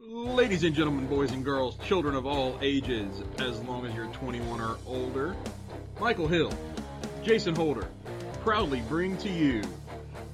[0.00, 4.60] Ladies and gentlemen, boys and girls, children of all ages, as long as you're 21
[4.60, 5.36] or older,
[6.00, 6.52] Michael Hill,
[7.22, 7.86] Jason Holder,
[8.42, 9.62] proudly bring to you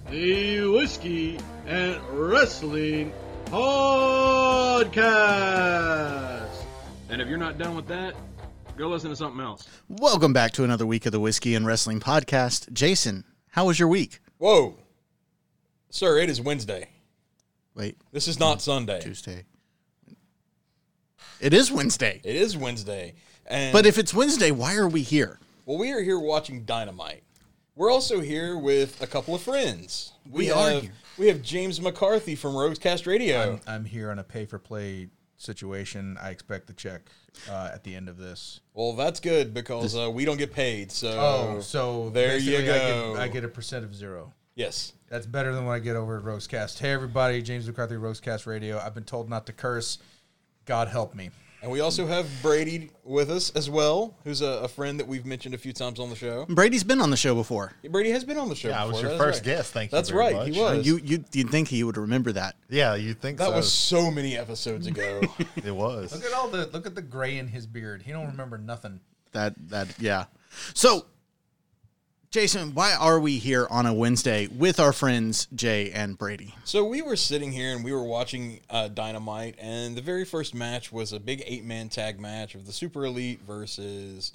[0.08, 3.12] the Whiskey and Wrestling
[3.44, 5.04] Podcast.
[7.10, 8.14] And if you're not done with that,
[8.78, 9.68] go listen to something else.
[9.90, 12.72] Welcome back to another week of the Whiskey and Wrestling Podcast.
[12.72, 14.20] Jason, how was your week?
[14.38, 14.78] Whoa.
[15.90, 16.88] Sir, it is Wednesday.
[17.80, 19.00] Wait, This is not Sunday.
[19.00, 19.44] Tuesday.
[21.40, 22.20] It is Wednesday.
[22.22, 23.14] It is Wednesday.
[23.46, 25.40] And But if it's Wednesday, why are we here?
[25.64, 27.22] well, we are here watching Dynamite.
[27.76, 30.12] We're also here with a couple of friends.
[30.30, 30.92] We are have, here.
[31.16, 33.52] We have James McCarthy from Roguescast Radio.
[33.54, 36.18] I'm, I'm here on a pay for play situation.
[36.20, 37.08] I expect the check
[37.48, 38.60] uh, at the end of this.
[38.74, 40.92] well, that's good because uh, we don't get paid.
[40.92, 43.12] So Oh, so there you basically I go.
[43.14, 44.34] get, I get a percent of zero.
[44.54, 44.92] Yes.
[45.08, 46.78] That's better than what I get over at Roastcast.
[46.78, 48.78] Hey, everybody, James McCarthy, Roastcast Radio.
[48.78, 49.98] I've been told not to curse.
[50.66, 51.30] God help me.
[51.62, 55.26] And we also have Brady with us as well, who's a, a friend that we've
[55.26, 56.46] mentioned a few times on the show.
[56.48, 57.74] Brady's been on the show before.
[57.90, 58.70] Brady has been on the show.
[58.70, 59.56] Yeah, I was before, your that is first right.
[59.56, 59.72] guest.
[59.72, 60.48] Thank you That's very right.
[60.48, 60.76] He much.
[60.76, 60.86] was.
[60.86, 62.56] You you you'd think he would remember that.
[62.70, 63.56] Yeah, you think that so?
[63.56, 65.20] was so many episodes ago.
[65.56, 66.12] it was.
[66.12, 68.02] Look at all the look at the gray in his beard.
[68.02, 69.00] He don't remember nothing.
[69.32, 70.26] That that yeah.
[70.72, 71.04] So,
[72.30, 76.54] Jason, why are we here on a Wednesday with our friends Jay and Brady?
[76.62, 80.54] So we were sitting here and we were watching uh, Dynamite, and the very first
[80.54, 84.32] match was a big eight-man tag match of the Super Elite versus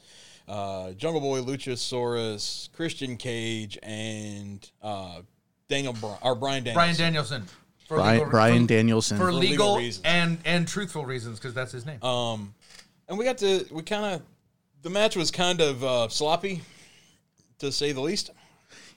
[0.49, 5.21] uh, Jungle Boy, Luchasaurus, Christian Cage, and uh,
[5.69, 6.75] Daniel Bri- or Brian Daniels.
[6.75, 7.45] Brian Danielson.
[7.87, 9.17] For Brian, Brian for, Danielson.
[9.17, 10.05] For legal legal, reasons.
[10.05, 12.03] and and truthful reasons, because that's his name.
[12.03, 12.55] Um,
[13.07, 14.21] and we got to we kind of
[14.81, 16.61] the match was kind of uh, sloppy,
[17.65, 18.31] to say the least.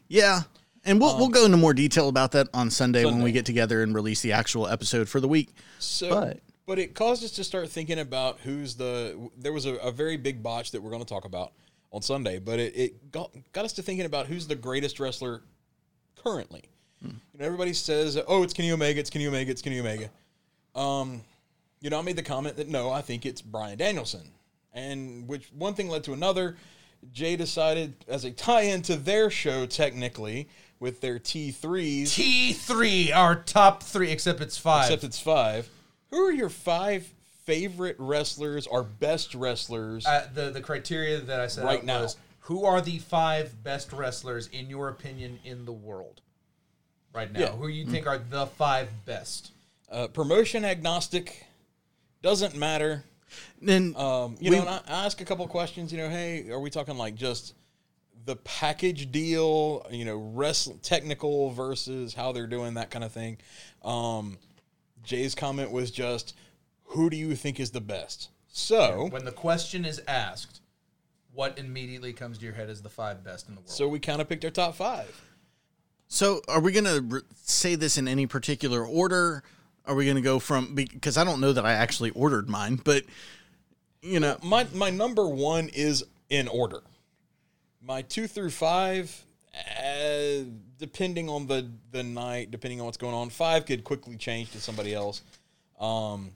[0.08, 0.42] Yeah.
[0.84, 3.83] And we'll we'll go into more detail about that on Sunday, when we get together
[3.83, 5.50] and release the actual episode for the week.
[5.78, 9.30] So, But- but, it caused us to start thinking about who's the.
[9.38, 11.52] There was a, a very big botch that we're going to talk about
[11.93, 15.41] on Sunday, but it, it got, got us to thinking about who's the greatest wrestler
[16.22, 16.64] currently.
[17.00, 20.10] You know, everybody says, "Oh, it's Kenny Omega, it's Kenny Omega, it's Kenny Omega."
[20.75, 21.22] Um,
[21.81, 24.31] you know, I made the comment that no, I think it's Brian Danielson,
[24.75, 26.56] and which one thing led to another.
[27.12, 30.48] Jay decided as a tie-in to their show, technically
[30.81, 34.84] with their T threes, T three, our top three, except it's five.
[34.84, 35.69] except it's five.
[36.10, 37.08] Who are your five
[37.44, 40.06] favorite wrestlers our best wrestlers?
[40.06, 42.03] uh, the the criteria that I set Right now.
[42.03, 46.20] was who are the five best wrestlers in your opinion in the world
[47.14, 47.41] right now?
[47.41, 47.50] Yeah.
[47.53, 49.53] Who you think are the five best?
[49.91, 51.47] Uh, promotion agnostic
[52.22, 53.04] doesn't matter.
[53.66, 55.93] And Um, you We- know, and I, I ask a couple questions.
[55.93, 57.55] You know, hey, are we talking like just
[58.25, 59.87] the package deal?
[59.91, 63.38] You know, wrestling technical versus how they're doing that kind of thing.
[63.84, 64.38] Um,
[65.05, 66.34] Jay's comment was just,
[66.84, 68.28] who do you think is the best?
[68.50, 70.61] So, When the question is asked,
[71.33, 73.71] what immediately comes to your head as the five best in the world?
[73.71, 75.22] so we kind of picked our top five.
[76.09, 79.44] So, are we going to re- say this in any particular order?
[79.88, 82.76] Are we going to go from because I don't know that I actually ordered mine,
[82.84, 83.04] but
[84.03, 86.82] you know, my my number one is in order.
[87.82, 89.25] My two through five,
[89.82, 90.44] uh,
[90.78, 94.60] depending on the the night, depending on what's going on, five could quickly change to
[94.60, 95.22] somebody else.
[95.81, 96.31] Um.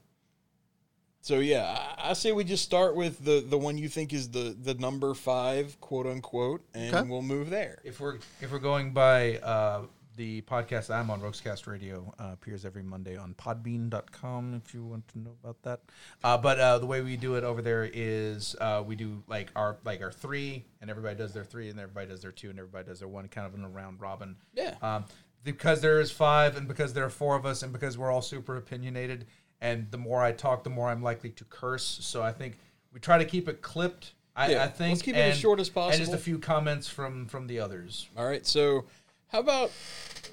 [1.25, 4.31] So yeah, I, I say we just start with the the one you think is
[4.31, 7.09] the the number five, quote unquote, and Okay.
[7.09, 7.81] we'll move there.
[7.85, 9.83] if we're if we're going by uh,
[10.17, 14.61] the podcast I'm on, Roastcast Radio uh, appears every Monday on Podbean.com.
[14.65, 15.81] If you want to know about that,
[16.23, 19.51] uh, but uh, the way we do it over there is uh, we do like
[19.57, 22.59] our like our three, and everybody does their three, and everybody does their two, and
[22.59, 24.37] everybody does their one, kind of in a round robin.
[24.55, 24.75] Yeah.
[24.83, 25.05] Um,
[25.45, 28.23] because there is five, and because there are four of us, and because we're all
[28.23, 29.27] super opinionated,
[29.61, 31.85] and the more I talk, the more I'm likely to curse.
[32.03, 32.59] So I think
[32.93, 34.13] we try to keep it clipped.
[34.35, 35.93] I, Yeah, I think let's keep it as short as possible.
[35.93, 38.09] and just a few comments from from the others.
[38.17, 38.87] All right, so
[39.33, 39.71] how about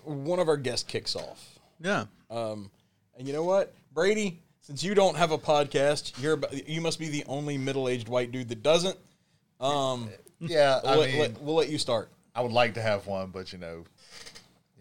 [0.04, 1.58] one of our guests kicks off?
[1.82, 2.06] yeah.
[2.30, 2.70] Um,
[3.18, 4.40] and you know what, Brady?
[4.62, 8.50] Since you don't have a podcast, you're you must be the only middle-aged white dude
[8.50, 8.98] that doesn't.
[9.60, 10.10] Um,
[10.40, 12.10] Yeah, I we'll, let, mean, let- we'll let you start.
[12.36, 13.84] I would like to have one, but you know,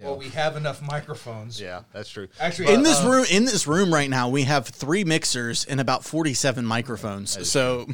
[0.01, 1.59] Well, we have enough microphones.
[1.61, 2.29] yeah, that's true.
[2.39, 5.65] Actually, in uh, this uh, room, in this room right now, we have three mixers
[5.65, 7.49] and about forty-seven microphones.
[7.51, 7.89] So,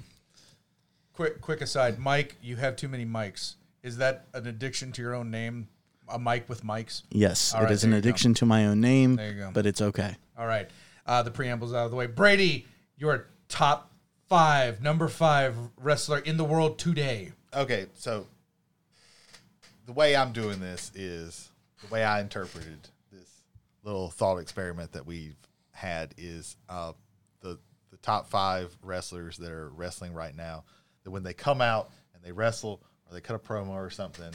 [1.15, 3.55] quick quick aside, Mike, you have too many mics.
[3.83, 5.69] Is that an addiction to your own name?
[6.09, 7.03] A mic with mics?
[7.11, 8.09] yes, All it right, is an there you go.
[8.09, 9.51] addiction to my own name, There you go.
[9.53, 10.17] but it's okay.
[10.39, 10.69] All right.
[11.07, 12.07] Uh, the preamble's out of the way.
[12.07, 12.67] Brady,
[12.97, 13.91] your top
[14.29, 17.33] five, number five wrestler in the world today.
[17.55, 18.27] Okay, so
[19.87, 21.51] the way I'm doing this is
[21.83, 23.43] the way I interpreted this
[23.83, 25.37] little thought experiment that we've
[25.73, 26.93] had is uh,
[27.41, 27.59] the
[27.91, 30.65] the top five wrestlers that are wrestling right now.
[31.05, 34.33] That when they come out and they wrestle or they cut a promo or something,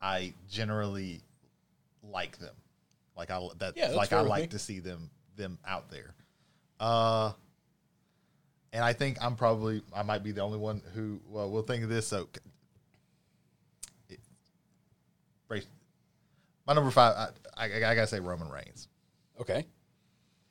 [0.00, 1.20] I generally
[2.02, 2.54] like them.
[3.16, 4.48] Like I that Yeah, like I like me.
[4.48, 6.14] to see them them out there.
[6.78, 7.32] Uh,
[8.72, 11.82] and I think I'm probably I might be the only one who well will think
[11.84, 12.06] of this.
[12.06, 12.28] So,
[14.08, 14.20] it,
[15.48, 15.66] brace-
[16.66, 17.14] my number five,
[17.56, 18.88] I, I, I gotta say Roman Reigns.
[19.40, 19.66] Okay.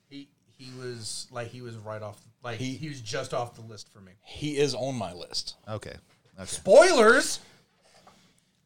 [0.08, 3.62] He he was like he was right off like He- he, was just off the
[3.62, 4.12] list for me.
[4.22, 5.56] He is on my list.
[5.68, 5.94] Okay,
[6.38, 6.46] okay.
[6.46, 7.40] Spoilers.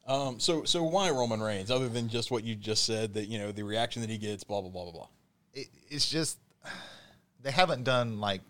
[0.07, 3.39] Um, so so why Roman Reigns, other than just what you just said, that you
[3.39, 5.09] know the reaction that he gets, blah blah blah blah blah.
[5.55, 6.39] It, it's just
[7.43, 8.43] they haven't done like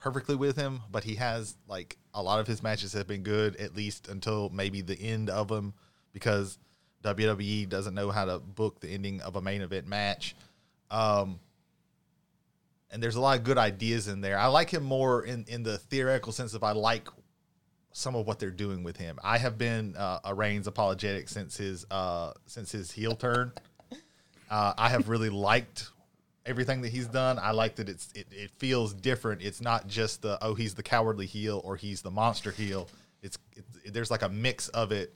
[0.00, 3.56] perfectly with him, but he has like a lot of his matches have been good
[3.56, 5.74] at least until maybe the end of them
[6.12, 6.58] because
[7.04, 10.34] WWE doesn't know how to book the ending of a main event match.
[10.90, 11.38] Um,
[12.90, 14.38] and there's a lot of good ideas in there.
[14.38, 17.08] I like him more in, in the theoretical sense of I like
[17.92, 19.18] some of what they're doing with him.
[19.22, 23.52] I have been uh, a Reigns apologetic since his uh, since his heel turn.
[24.50, 25.90] Uh, I have really liked
[26.44, 27.38] everything that he's done.
[27.38, 29.42] I like that it's it, it feels different.
[29.42, 32.88] It's not just the oh he's the cowardly heel or he's the monster heel.
[33.22, 35.14] It's, it's there's like a mix of it,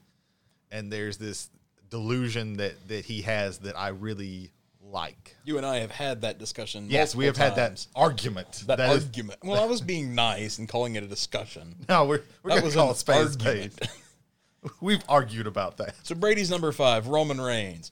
[0.71, 1.49] and there's this
[1.89, 4.51] delusion that that he has that I really
[4.91, 5.35] like.
[5.43, 6.87] You and I have had that discussion.
[6.89, 8.51] Yes, we have multiple had that argument.
[8.67, 9.39] that, That is- argument.
[9.43, 11.75] well, I was being nice and calling it a discussion.
[11.89, 13.73] no, we're we're That gonna was call an it spade a argument.
[13.73, 13.89] spade.
[14.81, 15.95] We've argued about that.
[16.03, 17.91] So Brady's number five, Roman Reigns.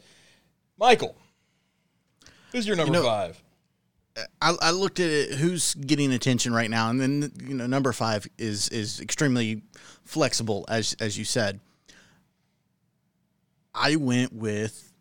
[0.78, 1.16] Michael,
[2.52, 3.42] who's your number You know- five?
[4.42, 7.92] I, I looked at it, who's getting attention right now, and then you know number
[7.92, 9.62] five is is extremely
[10.06, 11.60] flexible, as as you said.
[13.74, 14.94] I went with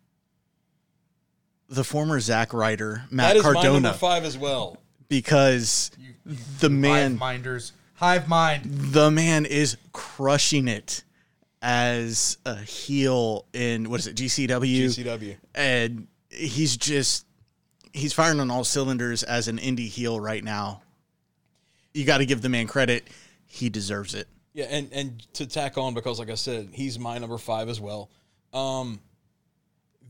[1.69, 4.77] the former Zack Ryder, Matt That is my Cardona, number five as well.
[5.07, 5.91] because
[6.59, 7.71] the man Hive minders.
[7.95, 8.63] Hive mind.
[8.65, 11.03] the man is crushing it
[11.61, 15.35] as a heel in what is it GCW GCW.
[15.55, 17.25] and he's just
[17.93, 20.81] he's firing on all cylinders as an indie heel right now.
[21.93, 23.07] You got to give the man credit;
[23.47, 24.27] he deserves it.
[24.53, 27.79] Yeah, and and to tack on because, like I said, he's my number five as
[27.79, 28.09] well.
[28.53, 28.99] Um,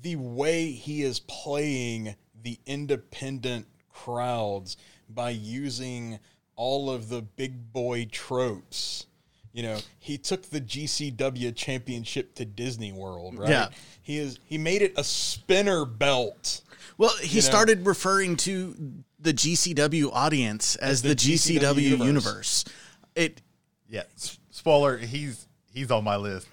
[0.05, 4.77] the way he is playing the independent crowds
[5.09, 6.19] by using
[6.55, 9.07] all of the big boy tropes.
[9.51, 13.49] You know, he took the GCW championship to Disney World, right?
[13.49, 13.69] Yeah.
[14.03, 16.61] He is he made it a spinner belt.
[16.99, 17.49] Well, he You know?
[17.49, 18.75] started referring to
[19.19, 22.05] the GCW audience as, the the, GCW GCW, universe.
[22.05, 22.65] universe.
[23.15, 23.41] It
[23.89, 24.97] Yeah, s- spoiler.
[24.97, 26.47] He's he's on my list,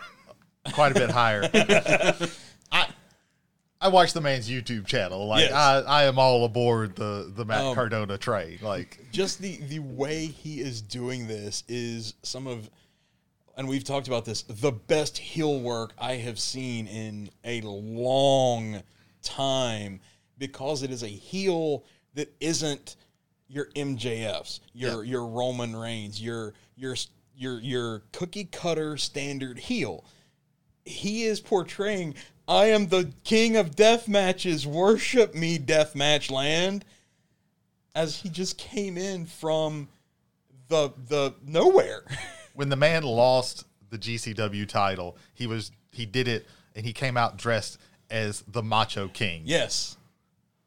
[0.73, 1.43] quite a bit higher.
[3.83, 5.27] I watch the man's YouTube channel.
[5.27, 5.53] Like Yes.
[5.53, 8.59] I, I am all aboard the the Matt Um, Cardona train.
[8.63, 12.71] Like just the the way he is doing this is some of
[13.57, 18.83] and we've talked about this the best heel work i have seen in a long
[19.23, 20.01] time
[20.39, 21.85] because it is a heel
[22.15, 22.97] that isn't
[23.49, 26.97] your mjfs your your roman reigns your your
[27.37, 30.03] your your cookie cutter standard heel
[30.87, 32.15] he is portraying
[32.49, 36.85] i am the king of death matches worship me death match land
[37.95, 39.89] as he just came in from
[40.69, 42.03] the the nowhere.
[42.55, 47.19] when the man lost the GCW title, he was he did it and he came
[47.19, 47.79] out dressed
[48.11, 49.43] as the Macho King.
[49.45, 49.97] yes.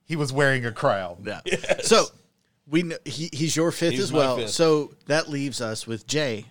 [0.08, 1.24] He was wearing a crown.
[1.26, 1.42] yeah.
[1.82, 2.06] So
[2.68, 4.38] we kn- he, he's your fifth He's as well.
[4.38, 4.52] fifth.
[4.52, 6.46] So that leaves us with Jay.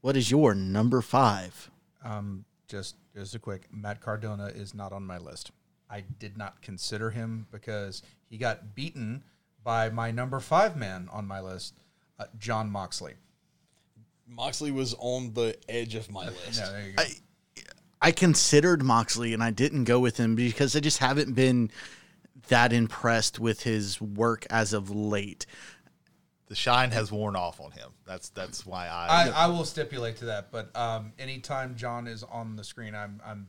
[0.00, 1.70] What is your number five?
[2.04, 3.68] Um, just just a quick.
[3.72, 5.50] Matt Cardona is not on my list.
[5.90, 9.22] I did not consider him because he got beaten
[9.62, 11.74] by my number five man on my list,
[12.18, 13.14] uh, Jon Moxley.
[14.26, 16.58] Moxley was on the edge of my list.
[16.58, 17.02] Yeah, there you go.
[17.02, 17.12] I
[18.00, 21.70] I considered Moxley and I didn't go with him because I just haven't been
[22.48, 25.46] that impressed with his work as of late.
[26.52, 27.92] The shine has worn off on him.
[28.06, 32.22] That's that's why I, I, I will stipulate to that, but um, anytime Jon is
[32.24, 33.48] on the screen, I'm I'm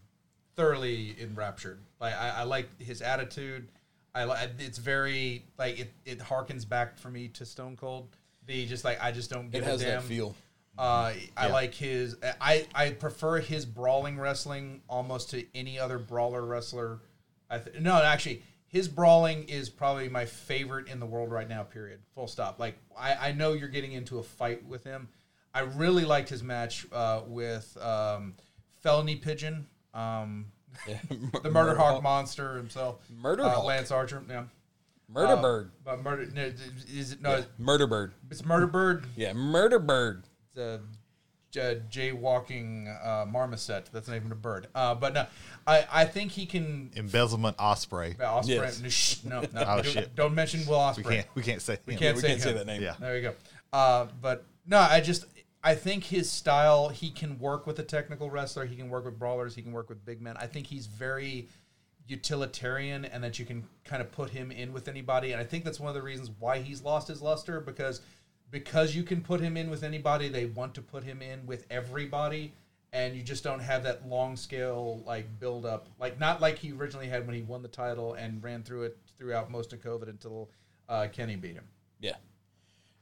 [0.56, 1.80] thoroughly enraptured.
[2.00, 3.68] Like I, I like his attitude.
[4.16, 8.08] I like it's very like it, it harkens back for me to Stone Cold.
[8.46, 9.96] The just like I just don't give It has a damn.
[9.96, 10.34] that feel.
[10.78, 12.16] Uh, I like his.
[12.40, 17.00] I I prefer his brawling wrestling almost to any other brawler wrestler.
[17.50, 21.62] I th- no, actually, his brawling is probably my favorite in the world right now.
[21.62, 22.00] Period.
[22.16, 22.60] Full stop.
[22.60, 25.08] Like I, I know you're getting into a fight with him.
[25.54, 28.34] I really liked his match uh, with um,
[28.82, 30.48] Felony Pigeon, um,
[31.44, 33.66] the Murder Hawk monster himself, Murder uh, Hawk.
[33.66, 34.24] Lance Archer.
[34.28, 34.46] Yeah.
[35.08, 35.72] Murder Uh, Bird.
[35.86, 36.52] But murder no,
[36.92, 37.44] is it no?
[37.60, 38.14] Murder Bird.
[38.32, 39.06] It's Murder Bird.
[39.16, 40.24] Yeah, Murder Bird.
[40.50, 40.80] It's a
[41.54, 43.90] j- jaywalking uh, marmoset.
[43.94, 44.68] That's not even a bird.
[44.76, 45.26] Uh, but no,
[45.66, 46.92] I, I think he can.
[46.96, 48.16] Embezzlement Osprey.
[48.22, 49.22] Osprey, Yes.
[49.24, 50.16] no, no, no, Oh, don't, shit.
[50.16, 51.04] don't mention Will We Osprey.
[51.16, 51.28] can't.
[51.36, 51.78] We can't say.
[51.86, 52.00] We him.
[52.00, 52.82] can't we say can't say that name.
[52.82, 52.96] Yeah.
[53.00, 53.34] There you go.
[53.72, 55.26] Uh, but no, I just
[55.64, 56.90] I think his style.
[56.90, 58.66] He can work with a technical wrestler.
[58.66, 59.56] He can work with brawlers.
[59.56, 60.36] He can work with big men.
[60.38, 61.48] I think he's very
[62.08, 65.32] utilitarian, and that you can kind of put him in with anybody.
[65.32, 68.02] And I think that's one of the reasons why he's lost his luster because
[68.54, 70.30] because you can put him in with anybody.
[70.30, 72.54] They want to put him in with everybody.
[72.94, 76.72] And you just don't have that long scale like build up, like not like he
[76.72, 80.08] originally had when he won the title and ran through it throughout most of COVID
[80.08, 80.52] until
[80.88, 81.64] uh, Kenny beat him.
[82.00, 82.14] Yeah.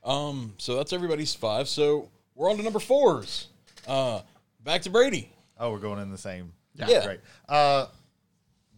[0.05, 0.53] Um.
[0.57, 1.67] So that's everybody's five.
[1.67, 3.49] So we're on to number fours.
[3.85, 4.21] Uh,
[4.63, 5.29] back to Brady.
[5.59, 6.53] Oh, we're going in the same.
[6.75, 7.03] Yeah.
[7.03, 7.19] Great.
[7.49, 7.87] Uh,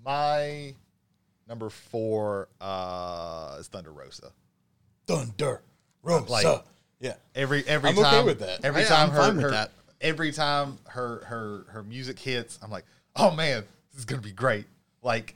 [0.04, 0.74] my
[1.48, 4.32] number four uh, is Thunder Rosa.
[5.06, 5.62] Thunder
[6.04, 6.32] Rosa.
[6.32, 6.64] Like-
[7.00, 7.16] yeah.
[7.36, 8.64] Every every I'm okay time with that.
[8.64, 9.72] Every I- time I'm her, fine with her- that.
[10.00, 14.32] every time her her her music hits, I'm like, oh man, this is gonna be
[14.32, 14.66] great.
[15.02, 15.36] Like,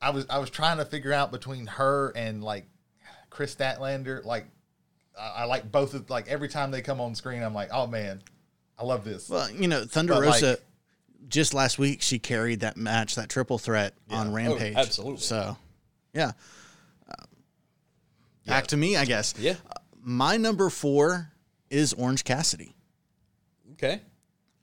[0.00, 2.64] I was I was trying to figure out between her and like
[3.28, 4.24] Kris Statlander.
[4.24, 4.46] Like,
[5.18, 7.86] I, I like both of like every time they come on screen, I'm like, oh
[7.86, 8.22] man,
[8.78, 9.28] I love this.
[9.28, 10.46] Well, you know, Thunder But, Rosa.
[10.50, 10.64] like-
[11.28, 14.74] just last week, she carried that match, that triple threat on oh, Rampage.
[14.74, 15.20] Oh, absolutely.
[15.20, 15.56] So,
[16.14, 16.32] yeah.
[18.50, 19.34] Uh, Back to me, I guess.
[19.38, 19.54] Yeah.
[20.02, 21.30] My number four
[21.68, 22.74] is Orange Cassidy.
[23.72, 24.00] Okay.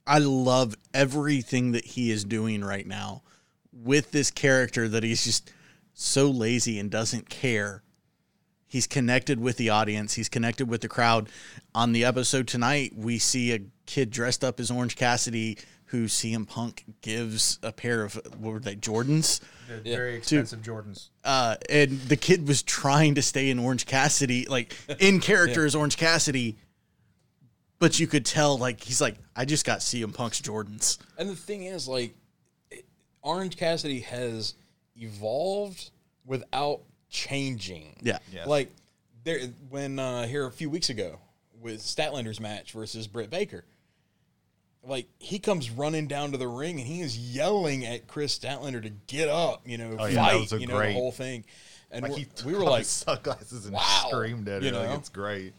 [0.06, 3.22] I love everything that he is doing right now
[3.72, 5.52] with this character that he's just
[5.94, 7.82] so lazy and doesn't care.
[8.66, 11.28] He's connected with the audience, he's connected with the crowd.
[11.74, 16.46] On the episode tonight, we see a kid dressed up as Orange Cassidy who CM
[16.46, 19.40] Punk gives a pair of what were they, Jordans?
[19.68, 19.96] They're Yeah.
[19.96, 21.08] very expensive Jordans.
[21.24, 25.74] uh, and the kid was trying to stay in Orange Cassidy, like in character as
[25.74, 26.56] Orange Cassidy,
[27.78, 30.98] but you could tell, like he's like, I just got CM Punk's Jordans.
[31.16, 32.14] And the thing is, like,
[32.70, 32.84] it-
[33.22, 34.54] Orange Cassidy has
[34.96, 35.90] evolved
[36.26, 37.96] without changing.
[38.02, 38.18] Yeah.
[38.32, 38.46] Yes.
[38.46, 38.70] Like
[39.24, 39.40] there
[39.70, 41.18] when uh here a few weeks ago
[41.60, 43.64] with Statlander's match versus Britt Baker.
[44.88, 48.82] Like he comes running down to the ring and he is yelling at Kris Statlander
[48.82, 51.12] to get up, you know, Oh, fight, yeah, that was a you know, the whole
[51.12, 51.44] thing.
[51.90, 54.68] And like we're- we were off like, his sunglasses and wow, screamed at her.
[54.68, 54.94] you Like know?
[54.96, 55.52] it's great.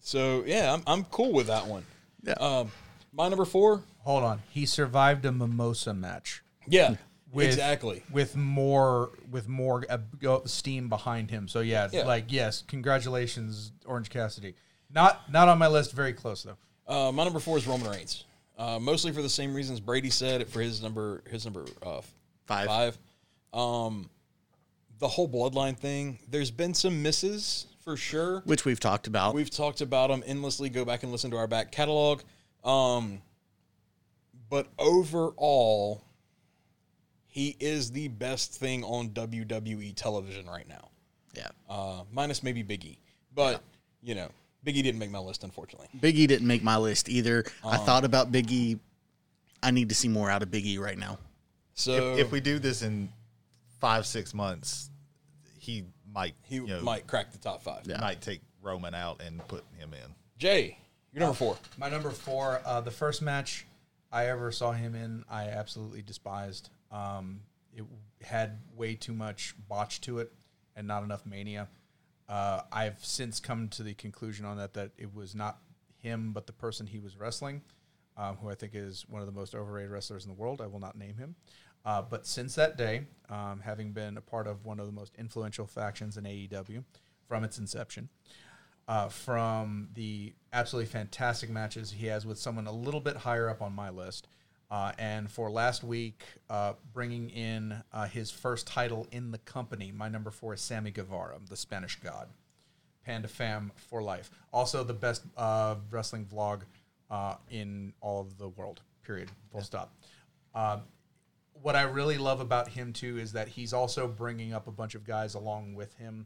[0.00, 1.84] so yeah, I'm I'm cool with that one.
[2.22, 2.34] Yeah.
[2.34, 2.72] Um,
[3.12, 6.96] my number four, Hold on, he survived a mimosa match yeah,
[7.32, 8.02] with, exactly.
[8.10, 9.98] with more with more uh,
[10.46, 11.46] steam behind him.
[11.46, 12.04] So yeah, Yeah.
[12.04, 14.54] like yes, congratulations, Orange Cassidy.
[14.90, 15.92] Not not on my list.
[15.92, 16.56] Very close though.
[16.86, 18.24] Uh, my number four is Roman Reigns.
[18.62, 22.00] Uh, mostly for the same reasons Brady said it for his number his number uh,
[22.44, 22.66] Five.
[22.66, 22.98] Five.
[23.52, 24.08] Um,
[24.98, 26.18] the whole bloodline thing.
[26.28, 28.42] There's been some misses for sure.
[28.44, 29.34] Which we've talked about.
[29.34, 30.68] We've talked about them endlessly.
[30.68, 32.22] Go back and listen to our back catalog.
[32.64, 33.20] Um,
[34.48, 36.04] but overall,
[37.26, 40.90] he is the best thing on WWE television right now.
[41.34, 41.48] yeah.
[41.68, 42.98] Uh, minus maybe Biggie,
[43.34, 43.62] but
[44.02, 44.30] you know,
[44.64, 45.88] Biggie didn't make my list unfortunately.
[45.98, 47.44] Biggie didn't make my list either.
[47.64, 48.78] I thought about Biggie.
[49.62, 51.18] I need to see more out of Biggie right now.
[51.74, 53.08] So if, if we do this in
[53.80, 54.90] five six months,
[55.58, 57.82] he might he you know, might crack the top five.
[57.86, 58.00] Yeah.
[58.00, 60.14] might take Roman out and put him in.
[60.38, 60.78] Jay,
[61.12, 61.56] you're number four.
[61.76, 63.66] My number four, uh, the first match
[64.10, 66.70] I ever saw him in, I absolutely despised.
[66.90, 67.40] Um,
[67.74, 67.84] it
[68.22, 70.32] had way too much botch to it
[70.76, 71.68] and not enough mania.
[72.28, 75.58] Uh, I've since come to the conclusion on that that it was not
[75.98, 77.62] him, but the person he was wrestling,
[78.16, 80.60] um, who I think is one of the most overrated wrestlers in the world.
[80.60, 81.36] I will not name him.
[81.84, 85.12] Uh, but since that day, um, having been a part of one of the most
[85.18, 86.84] influential factions in AEW
[87.26, 88.08] from its inception,
[88.86, 93.62] uh, from the absolutely fantastic matches he has with someone a little bit higher up
[93.62, 94.28] on my list.
[94.72, 99.92] Uh, and for last week, uh, bringing in uh, his first title in the company,
[99.94, 102.28] my number four is Sammy Guevara, the Spanish God.
[103.04, 104.30] Panda Fam for life.
[104.50, 106.62] Also, the best uh, wrestling vlog
[107.10, 109.30] uh, in all of the world, period.
[109.50, 109.92] Full stop.
[110.54, 110.78] Uh,
[111.60, 114.94] what I really love about him too is that he's also bringing up a bunch
[114.94, 116.24] of guys along with him.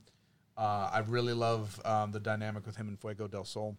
[0.57, 3.77] Uh, I really love um, the dynamic with him and Fuego del Sol.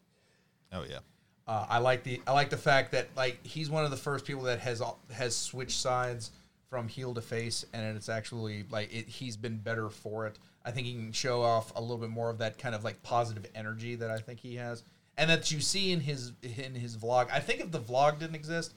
[0.74, 1.00] Oh yeah.
[1.48, 4.26] Uh, I like the I like the fact that like he's one of the first
[4.26, 4.82] people that has
[5.14, 6.32] has switched sides
[6.70, 10.38] from heel to face, and it's actually like it, he's been better for it.
[10.66, 13.02] I think he can show off a little bit more of that kind of like
[13.02, 14.84] positive energy that I think he has,
[15.18, 17.30] and that you see in his in his vlog.
[17.32, 18.74] I think if the vlog didn't exist,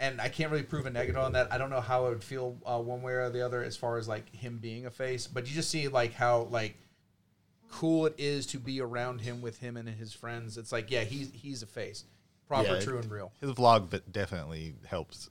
[0.00, 1.52] and I can't really prove a negative on that.
[1.52, 3.98] I don't know how I would feel uh, one way or the other as far
[3.98, 6.76] as like him being a face, but you just see like how like
[7.72, 10.56] cool it is to be around him with him and his friends.
[10.58, 12.04] It's like yeah, he's he's a face,
[12.46, 13.32] proper, Yeah, true, and real.
[13.40, 15.30] His vlog but definitely helps,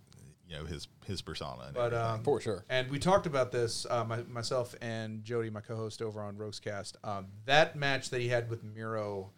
[0.50, 1.64] you know, his his persona.
[1.68, 2.16] And But everything.
[2.16, 2.66] um, For sure.
[2.70, 6.94] And we talked about this, uh, my, myself and Jody, my co-host over on Roastcast.
[7.04, 9.32] Um, that match that he had with Miro,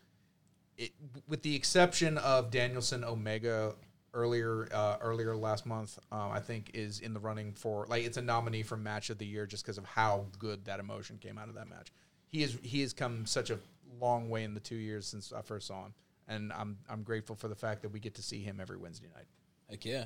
[0.77, 0.91] it,
[1.27, 3.75] with the exception of Danielson Omega
[4.13, 8.17] earlier uh, earlier last month, um, I think is in the running for like it's
[8.17, 11.37] a nominee for match of the year just because of how good that emotion came
[11.37, 11.91] out of that match.
[12.33, 13.59] He is he has come such a
[14.01, 15.93] long way in the two years since I first saw him,
[16.27, 19.07] and I'm I'm grateful for the fact that we get to see him every Wednesday
[19.15, 19.27] night.
[19.69, 20.05] Heck yeah.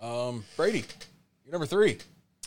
[0.00, 0.84] Um, Brady,
[1.44, 1.98] you're number three.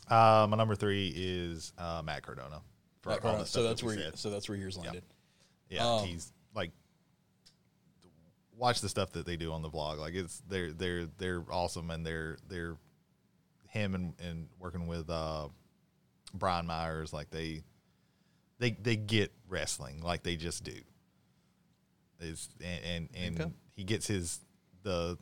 [0.09, 2.61] uh, my number three is uh, Matt Cardona.
[3.01, 3.45] For Matt Cardona.
[3.45, 5.03] so that's that where you, so that's where yours landed.
[5.69, 6.71] Yeah, Um, he's like
[8.57, 9.99] watch the stuff that they do on the vlog.
[9.99, 12.75] Like it's they're they're they're awesome and they're they're
[13.69, 15.47] him and, and working with uh
[16.33, 17.63] Brian Myers, like they
[18.59, 20.79] they they get wrestling like they just do.
[22.19, 24.39] Is and and, and he gets his
[24.83, 25.17] the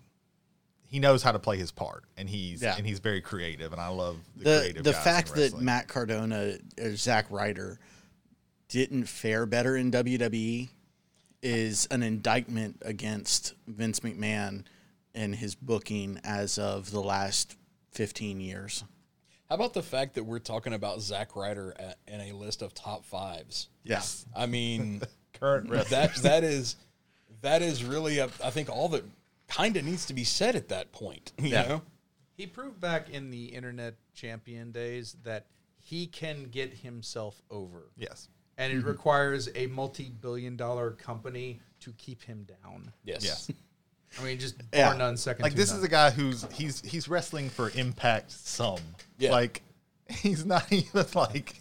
[0.88, 2.76] he knows how to play his part and he's Yeah.
[2.78, 5.60] and he's very creative and I love the, the creative the fact that.
[5.60, 7.80] Matt Cardona or Zack Ryder
[8.70, 10.70] didn't fare better in WWE
[11.42, 14.64] is an indictment against Vince McMahon
[15.14, 17.56] and his booking as of the last
[17.92, 18.84] 15 years.
[19.50, 22.74] How about the fact that we're talking about Zack Ryder at, in a list of
[22.74, 23.70] top fives?
[23.84, 25.02] yes I mean,
[25.40, 26.02] current wrestling.
[26.02, 26.76] that that is
[27.42, 29.04] that is really a, I think all that
[29.48, 31.32] kind of needs to be said at that point.
[31.38, 31.68] You Yeah.
[31.68, 31.82] know,
[32.36, 35.46] He proved back in the internet champion days that
[35.78, 37.92] he can get himself over.
[37.96, 38.88] yes And it mm-hmm.
[38.88, 42.92] requires a multi billion dollar company to keep him down.
[43.04, 43.52] yes, yes.
[44.20, 44.90] I mean, just Yeah.
[44.90, 45.44] bar none second.
[45.44, 45.80] like this none.
[45.80, 48.80] is a guy who's he's he's wrestling for impact some
[49.18, 49.32] Yeah.
[49.32, 49.62] like
[50.10, 51.56] he's not even like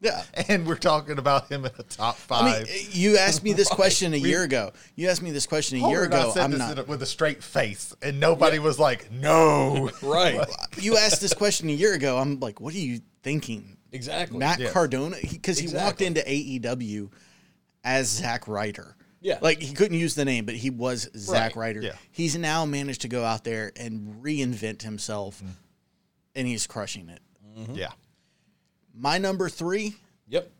[0.00, 0.22] Yeah.
[0.48, 3.68] and we're talking about him in the top I mean, five you asked me this
[3.80, 4.72] question a year ago.
[4.94, 6.30] You asked me this question a year Homer and ago.
[6.32, 6.78] said I'm this not.
[6.78, 10.40] a- with a straight face and nobody was like no right,
[10.78, 12.16] you asked this question a year ago.
[12.18, 13.76] I'm like, what are you thinking?
[13.92, 14.38] exactly.
[14.38, 14.70] Matt Yeah.
[14.70, 17.10] Cardona, because he, walked into AEW
[17.84, 18.94] as Zack Ryder.
[19.20, 19.38] Yeah.
[19.42, 21.66] like he couldn't use the name, but he was Zack Right.
[21.76, 21.82] Ryder.
[21.82, 21.96] Yeah.
[22.10, 25.50] He's now managed to go out there and reinvent himself, Mm.
[26.36, 27.20] and he's crushing it.
[27.74, 27.92] yeah
[28.94, 29.96] My number three,
[30.28, 30.50] Yep.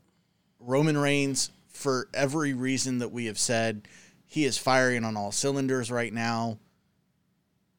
[0.58, 3.88] Roman Reigns, for every reason that we have said,
[4.26, 6.58] he is firing on all cylinders right now.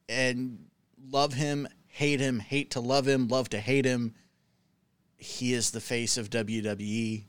[0.09, 0.65] And
[1.09, 4.15] love him, hate him, hate to love him, love to hate him.
[5.17, 7.25] He is the face of WWE,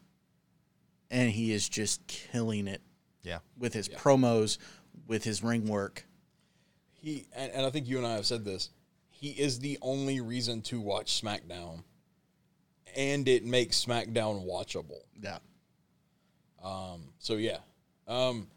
[1.10, 2.80] and he is just killing it
[3.22, 4.58] yeah with his promos,
[5.06, 6.06] with his ring work.
[6.92, 8.70] He and, and I think you and I have said this.
[9.10, 11.84] He is the only reason to watch SmackDown,
[12.96, 15.02] and it makes SmackDown watchable.
[15.20, 15.38] Yeah.
[16.62, 17.58] Um, so yeah,
[18.06, 18.48] um,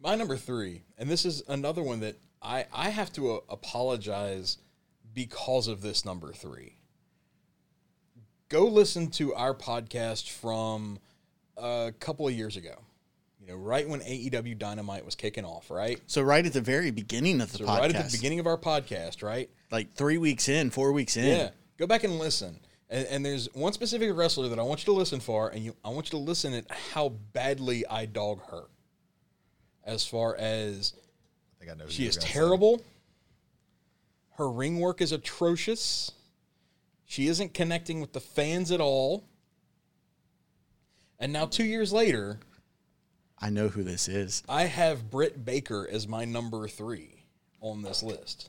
[0.00, 4.58] my number three, and this is another one that I I have to uh, apologize
[5.14, 6.76] because of this number three.
[8.48, 10.98] Go listen to our podcast from
[11.56, 12.85] a couple of years ago.
[13.46, 16.00] You know, right when AEW Dynamite was kicking off, right?
[16.08, 18.46] So right at the very beginning of the So podcast, right at the beginning of
[18.48, 19.48] our podcast, right?
[19.70, 21.50] like three weeks in, four weeks in, Yeah.
[21.78, 22.58] Go back and listen.
[22.90, 25.76] And, and there's one specific wrestler that I want you to listen for, and you,
[25.84, 28.64] I want you to listen at how badly I dog her.
[29.84, 32.32] As far as I think I know she is gonna say.
[32.32, 32.82] terrible,
[34.38, 36.10] her ring work is atrocious.
[37.04, 39.22] She isn't connecting with the fans at all.
[41.20, 42.40] And now, two years later,
[43.38, 44.42] I know who this is.
[44.48, 47.24] I have Britt Baker as my number three
[47.60, 48.48] on this list.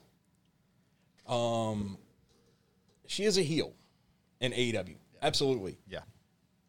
[1.27, 1.97] Um,
[3.05, 3.73] she is a heel
[4.39, 6.01] in AEW, absolutely, yeah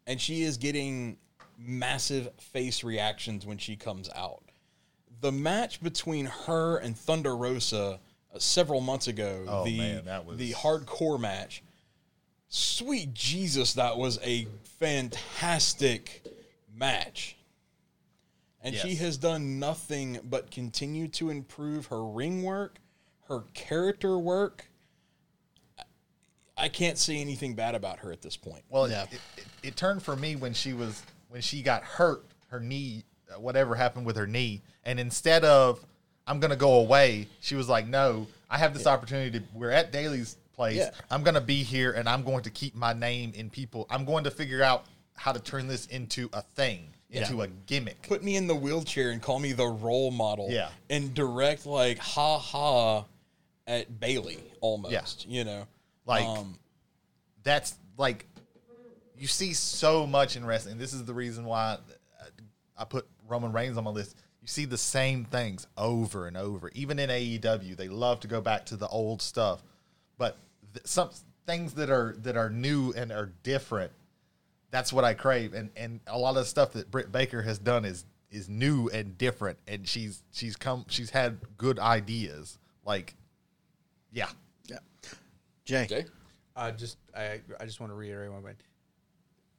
[0.07, 1.17] and she is getting
[1.57, 4.41] massive face reactions when she comes out.
[5.21, 7.99] The match between her and Thunder Rosa
[8.33, 11.61] uh, several months ago, Oh, the man, that was- the hardcore match.
[12.47, 14.47] Sweet Jesus, that was a
[14.79, 16.23] fantastic
[16.75, 17.37] match.
[18.61, 22.79] And she has done nothing but continue to improve her ring work,
[23.29, 24.65] her character work.
[25.77, 25.83] I-
[26.57, 28.63] I can't say anything bad about her at this point.
[28.69, 29.03] Well, Yeah.
[29.03, 33.03] it, it, it turned for me when she was when she got hurt, her knee,
[33.33, 35.85] uh, whatever happened with her knee, and instead of
[36.27, 39.39] I'm gonna go away, she was like, "No, I have this opportunity.
[39.39, 40.77] To, we're at Daily's place.
[40.77, 40.91] Yeah.
[41.09, 43.87] I'm gonna be here, and I'm going to keep my name in people.
[43.89, 44.85] I'm going to figure out
[45.19, 48.01] how to turn this into a thing, into a gimmick.
[48.07, 50.47] Put me in the wheelchair and call me the role model.
[50.49, 50.69] Yeah.
[50.89, 53.05] And direct like ha ha
[53.67, 55.27] at Bayley almost.
[55.27, 55.67] You know,
[56.05, 56.57] Like um,
[57.43, 58.25] that's like
[59.17, 60.77] you see so much in wrestling.
[60.77, 61.77] This is the reason why
[62.77, 64.15] I put Roman Reigns on my list.
[64.41, 66.71] You see the same things over and over.
[66.73, 69.61] Even in AEW, they love to go back to the old stuff,
[70.17, 70.37] but
[70.73, 71.09] th- some
[71.45, 73.91] things that are that are new and are different.
[74.71, 77.57] That's what I crave, and and a lot of the stuff that Britt Baker has
[77.57, 82.57] done is is new and different, and she's she's come she's had good ideas.
[82.85, 83.15] Like,
[84.11, 84.29] yeah,
[84.67, 84.77] Yeah.
[85.65, 85.83] Jay.
[85.85, 86.05] okay.
[86.55, 88.57] Uh, just I I just want to reiterate one point.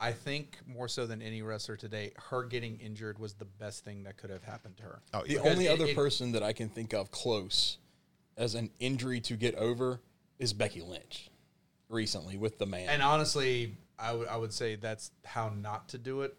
[0.03, 4.05] I think more so than any wrestler today, her getting injured was the best thing
[4.05, 5.01] that could have happened to her.
[5.13, 7.79] oh The yeah, only it- other it- person that I can think of close
[8.37, 10.01] as an injury to get over
[10.39, 11.29] is Becky Lynch
[11.91, 12.89] recently with the man.
[12.89, 16.37] And honestly, I would I would say that's how not to do it.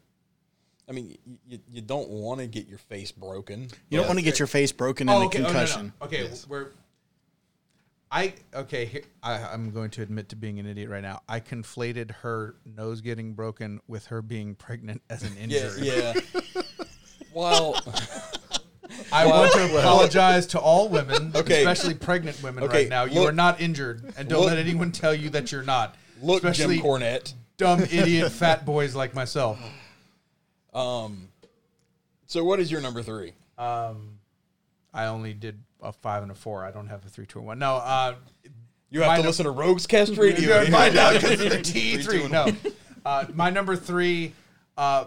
[0.89, 3.69] I mean, you, you don't want to get your face broken.
[3.89, 5.93] You don't want to get your face broken in oh, a oh, no, concussion.
[6.01, 6.05] no.
[6.07, 6.67] Okay, we're.
[8.11, 8.85] I okay.
[8.85, 11.21] Here, I, I'm going to admit to being an idiot right now.
[11.29, 15.87] I conflated her nose getting broken with her being pregnant as an Yeah, injury.
[15.87, 16.13] yeah.
[17.33, 17.81] well,
[19.13, 21.59] I want to apologize to all women, Okay.
[21.59, 23.05] especially pregnant women Okay, right now.
[23.05, 25.95] You look- are not injured, and don't look- let anyone tell you that you're not.
[26.21, 27.33] look, especially Jim Cornette.
[27.61, 29.59] Dumb idiot fat boys like myself.
[30.73, 31.29] Um,
[32.27, 33.33] so what is your number three?
[33.57, 34.19] Um,
[34.93, 36.65] I only did a five and a four.
[36.65, 37.59] I don't have a three, two, and one.
[37.59, 38.15] No, uh,
[38.89, 40.49] You have to num- listen to Rogues Cast Radio.
[40.59, 42.27] Gonna find out because of the T Three.
[42.27, 42.47] No,
[43.05, 44.33] uh, my number three.
[44.77, 45.05] Uh,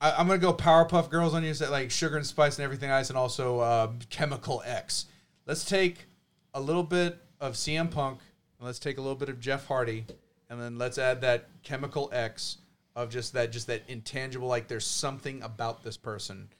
[0.00, 2.90] I, I'm gonna go Powerpuff Girls on you, so like Sugar and Spice and everything
[2.90, 5.06] ice, and also uh, Chemical X.
[5.46, 6.06] Let's take
[6.54, 8.18] a little bit of CM Punk,
[8.58, 10.04] and let's take a little bit of Jeff Hardy,
[10.52, 12.58] and then let's add that Chemical X
[12.94, 14.48] of just that, just that intangible.
[14.48, 16.50] Like there's something about this person.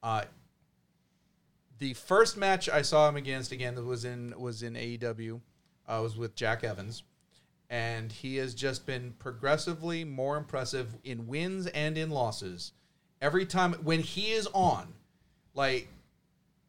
[0.00, 0.22] Uh,
[1.80, 5.40] the first match I saw him against again that was in was in AEW
[5.88, 7.02] uh, was with Jack Evans,
[7.68, 12.70] and he has just been progressively more impressive in wins and in losses.
[13.20, 14.92] Every time when he is on,
[15.54, 15.88] like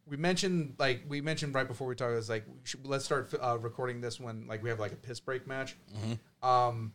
[0.06, 3.58] we mentioned, like we mentioned right before we talked, it's like should, let's start uh,
[3.58, 5.76] recording this when like we have like a piss break match.
[6.44, 6.92] Um,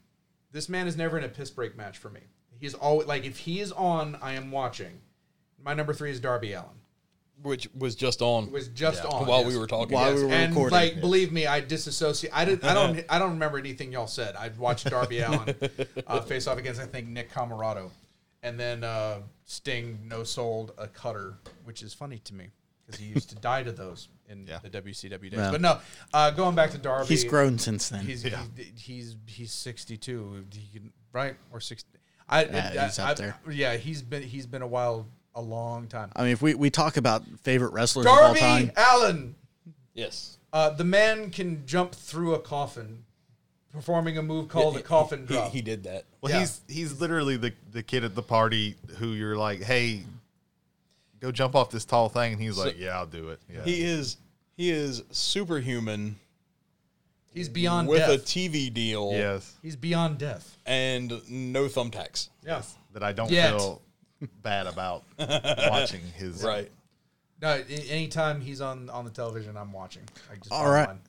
[0.51, 2.21] this man is never in a piss break match for me.
[2.59, 5.01] He's always like if he is on, I am watching.
[5.61, 6.69] My number three is Darby Allin.
[7.41, 9.47] which was just on was just on while yes.
[9.47, 9.93] we were talking.
[9.93, 10.73] While we were and recording.
[10.73, 12.35] like believe me, I disassociate.
[12.35, 12.63] I did.
[12.63, 13.05] I don't.
[13.09, 14.35] I don't remember anything y'all said.
[14.35, 15.55] I watched Darby Allin
[16.05, 17.89] uh, face off against I think Nick Comoroto,
[18.43, 22.49] and then uh, Sting no sold a cutter, which is funny to me
[22.89, 24.59] because he used to die to those in Yeah.
[24.63, 25.33] the WCW days.
[25.33, 25.51] Yeah.
[25.51, 25.79] But no,
[26.13, 28.05] uh, going back to Darby, He's grown since then.
[28.05, 28.41] He's Yeah.
[28.55, 30.45] he's, he's he's sixty two.
[30.53, 31.89] He can right or sixty.
[32.27, 33.37] I, Yeah, I- he's I- up there.
[33.49, 36.11] Yeah, he's been he's been a while, a long time.
[36.15, 39.35] I mean, if we, we talk about favorite wrestlers of all Darby time, Allin.
[39.93, 40.37] Yes.
[40.53, 43.03] Uh, the man can jump through a coffin,
[43.71, 45.51] performing a move called He- a coffin he, drop.
[45.51, 46.05] He, did that.
[46.21, 46.39] Well, Yeah.
[46.41, 50.03] he's he's literally the the kid at the party who you're like, hey,
[51.19, 53.39] go jump off this tall thing, and he's So- like, yeah, I'll do it.
[53.53, 54.17] Yeah, He is
[54.57, 56.19] he is superhuman
[57.33, 58.17] He's beyond with a.
[58.17, 60.57] TV deal yes, He's beyond death.
[60.65, 62.29] and no thumbtacks.
[62.45, 62.75] Yes.
[62.93, 63.51] that I don't Yet.
[63.51, 63.81] feel
[64.41, 66.43] bad about watching his.
[66.43, 66.71] Right.
[67.41, 70.03] No, anytime he's on on the television, I'm watching.
[70.29, 70.99] I just All bottom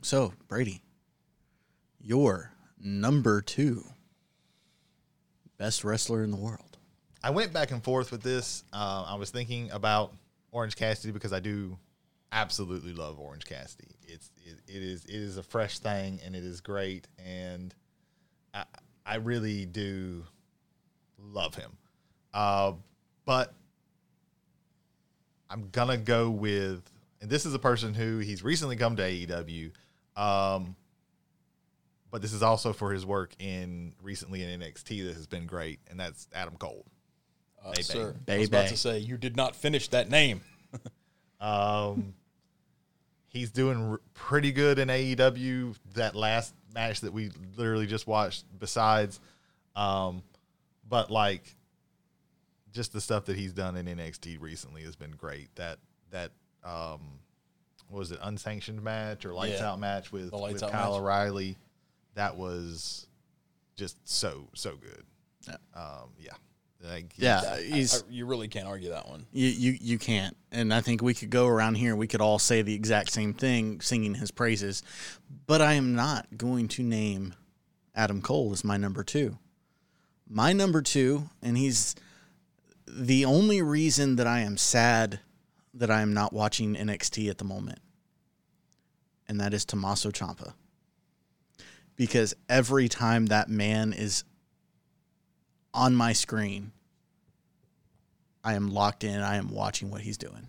[0.00, 0.80] so Brady,
[2.00, 3.84] your number two
[5.58, 6.73] best wrestler in the world.
[7.24, 8.64] I went back and forth with this.
[8.70, 10.12] Uh, I was thinking about
[10.52, 11.78] Orange Cassidy because I do
[12.30, 13.96] absolutely love Orange Cassidy.
[14.02, 17.74] It's it, it is it is a fresh thing and it is great and
[18.52, 18.64] I
[19.06, 20.24] I really do
[21.18, 21.78] love him.
[22.34, 22.72] Uh,
[23.24, 23.54] but
[25.48, 26.82] I'm gonna go with
[27.22, 29.72] and this is a person who he's recently come to AEW.
[30.14, 30.76] Um,
[32.10, 35.80] but this is also for his work in recently in NXT that has been great,
[35.90, 36.84] and that's Adam Cole.
[37.64, 40.40] Uh, sir, I was about to say you did not finish that name.
[41.40, 42.14] Um,
[43.28, 45.74] he's doing r- pretty good in AEW.
[45.94, 49.20] That last match that we literally just watched, besides,
[49.76, 50.22] um,
[50.88, 51.54] but like,
[52.72, 55.54] just the stuff that he's done in NXT recently has been great.
[55.56, 55.80] That
[56.12, 56.30] that
[56.64, 57.00] um,
[57.88, 59.72] what was it unsanctioned match or lights Yeah.
[59.72, 61.00] out match with, with Kyle match.
[61.00, 61.58] O'Reilly?
[62.14, 63.06] That was
[63.76, 65.04] just so so good.
[65.46, 65.56] Yeah.
[65.74, 66.32] Um, yeah.
[66.84, 69.26] Like, Yeah, he's- I- he's I- you really can't argue that one.
[69.32, 72.20] you, you you can't, and I think we could go around here and we could
[72.20, 74.82] all say the exact same thing, singing his praises.
[75.46, 77.34] But I am not going to name
[77.94, 79.38] Adam Cole as my number two.
[80.28, 81.94] My number two, and he's
[82.86, 85.20] the only reason that I am sad
[85.72, 87.78] that I am not watching NXT at the moment
[89.26, 90.52] and that is Tommaso Ciampa.
[91.96, 94.24] Because every time that man is
[95.74, 96.72] on my screen,
[98.42, 99.20] I am locked in.
[99.20, 100.46] I am watching what he's doing.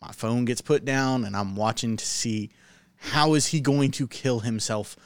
[0.00, 2.50] My phone gets put down, and I'm watching to see
[2.96, 4.96] how is he going to kill himself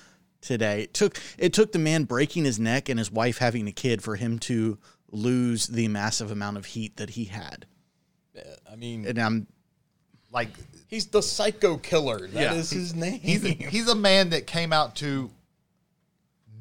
[0.40, 0.82] today.
[0.82, 4.02] It took it took the man breaking his neck and his wife having a kid
[4.02, 4.78] for him to
[5.10, 7.66] lose the massive amount of heat that he had.
[8.70, 9.46] I mean, And I'm
[10.32, 10.48] Like
[10.88, 12.26] he's the psycho killer.
[12.28, 12.78] That is Yeah.
[12.78, 13.20] his name.
[13.20, 15.30] he's a, he's a man that came out to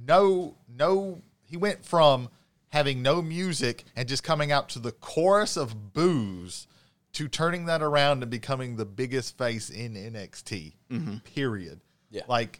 [0.07, 1.21] no no
[1.53, 2.29] he went from
[2.69, 6.65] having no music and just coming out to the chorus of booze
[7.11, 10.73] to turning that around and becoming the biggest face in NXT.
[10.89, 11.17] Mm-hmm.
[11.35, 11.79] Period.
[12.09, 12.23] Yeah.
[12.27, 12.59] Like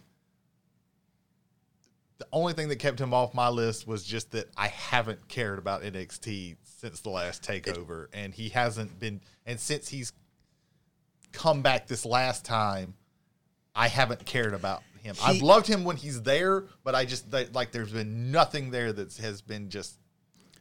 [2.19, 5.58] the only thing that kept him off my list was just that I haven't cared
[5.58, 10.13] about NXT since the last takeover and he hasn't been and since he's
[11.32, 12.93] come back this last time
[13.73, 15.16] I haven't cared about him.
[15.24, 18.92] I've loved him when he's there, but I just they- like there's been nothing there
[18.94, 19.96] that has been just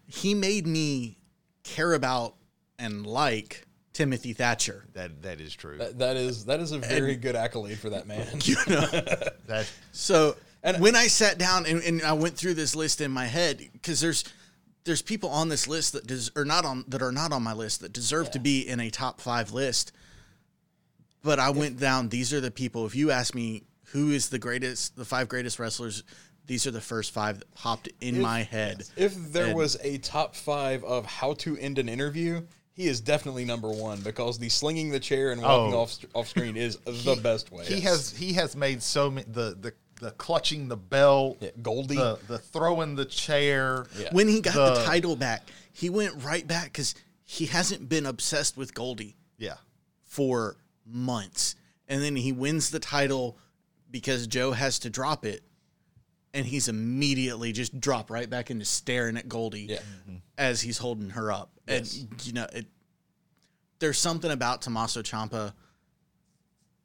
[0.06, 1.16] he made me
[1.64, 2.34] care about
[2.78, 4.86] and like Timothy Thatcher.
[4.94, 5.22] that.
[5.22, 5.78] That is true.
[5.78, 8.26] That, that is that is a very good accolade for that man.
[8.44, 8.86] You know?
[9.46, 13.10] That So And- when I sat down and, and I went through this list in
[13.10, 14.24] my head, because there's
[14.84, 17.52] there's people on this list that des- are not on that are not on my
[17.52, 19.92] list that deserve to be in a top five list.
[21.22, 22.08] But I went down.
[22.08, 22.84] These are the people.
[22.86, 26.02] If you ask me who is the greatest, the five greatest wrestlers,
[26.46, 28.84] these are the first five that popped in my head.
[28.96, 32.42] If there And- was a top five of how to end an interview,
[32.74, 35.80] he is definitely number one because the slinging the chair and walking Oh.
[35.80, 37.64] off off screen is the best way.
[37.66, 41.94] he has he has made so many the the the clutching the belt, Yeah, Goldie.
[41.96, 43.86] the the throwing the chair.
[43.96, 44.08] Yeah.
[44.12, 48.06] when he got the, The- title back, he went right back because he hasn't been
[48.06, 49.16] obsessed with Goldie.
[49.38, 49.56] Yeah.
[50.02, 51.54] for months.
[51.88, 53.38] And then he wins the title
[53.92, 55.42] because Joe has to drop it.
[56.34, 59.76] And he's immediately just drop right back into staring at Goldie Yeah.
[59.76, 60.16] Mm-hmm.
[60.38, 61.50] as he's holding her up.
[61.68, 61.98] Yes.
[62.10, 62.66] And you know, it
[63.80, 65.52] there's something about Tommaso Ciampa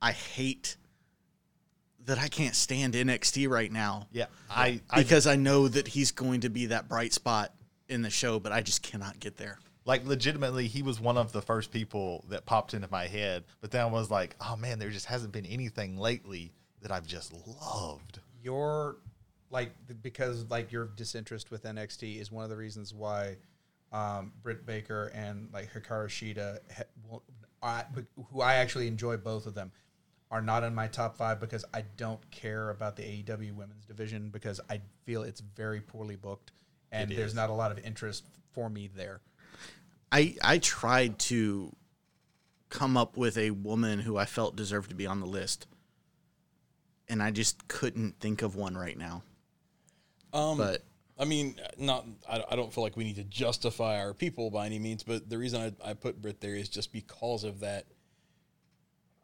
[0.02, 0.76] I hate
[2.06, 4.26] that I can't stand NXT right now Yeah.
[4.50, 7.54] I, I because I know that he's going to be that bright spot
[7.90, 9.60] in the show, but I just cannot get there.
[9.86, 13.72] like legitimately he was one of the first people that popped into my head but
[13.72, 17.34] then i was like oh man there just hasn't been anything lately that i've just
[17.48, 18.20] loved.
[18.44, 18.98] Your
[19.50, 23.38] like because like your disinterest with NXT is one of the reasons why
[23.92, 27.24] um, Britt Baker and like Hikaru Shida, ha- well,
[27.64, 27.86] I,
[28.32, 29.72] who I actually enjoy both of them,
[30.30, 34.30] are not in my top five because I don't care about the AEW women's division
[34.30, 36.52] because I feel it's very poorly booked
[36.92, 39.22] and there's not a lot of interest for me there.
[40.12, 41.74] I I tried to
[42.70, 45.68] come up with a woman who I felt deserved to be on the list,
[47.10, 49.24] and I just couldn't think of one right now.
[50.34, 50.84] Um, But
[51.20, 52.06] I mean, not.
[52.30, 55.30] I, I don't feel like we need to justify our people by any means, but
[55.30, 57.86] the reason I, I put Britt there is just because of that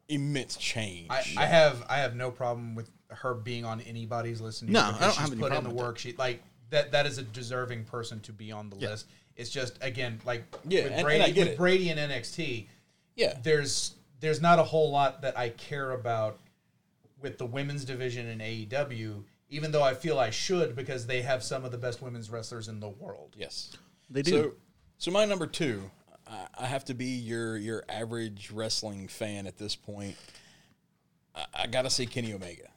[0.09, 1.07] immense change.
[1.09, 4.63] I, I have I have no problem with her being on anybody's list.
[4.63, 5.97] No, I don't she's have any put in the with work.
[5.99, 6.41] She like
[6.71, 6.91] that.
[6.91, 9.07] That is a deserving person to be on the list.
[9.35, 11.57] It's just again like Yeah, with and- and Brady I get with it.
[11.57, 12.67] Brady and NXT.
[13.15, 16.39] yeah, There's there's not a whole lot that I care about
[17.23, 19.23] with the women's division in AEW.
[19.49, 22.67] Even though I feel I should because they have some of the best women's wrestlers
[22.67, 23.35] in the world.
[23.37, 23.75] yes,
[24.09, 24.31] They do.
[24.31, 24.51] So,
[24.97, 25.89] so my number two,
[26.27, 30.15] I, I have to be your your average wrestling fan at this point.
[31.35, 32.69] I, I gotta say Kenny Omega,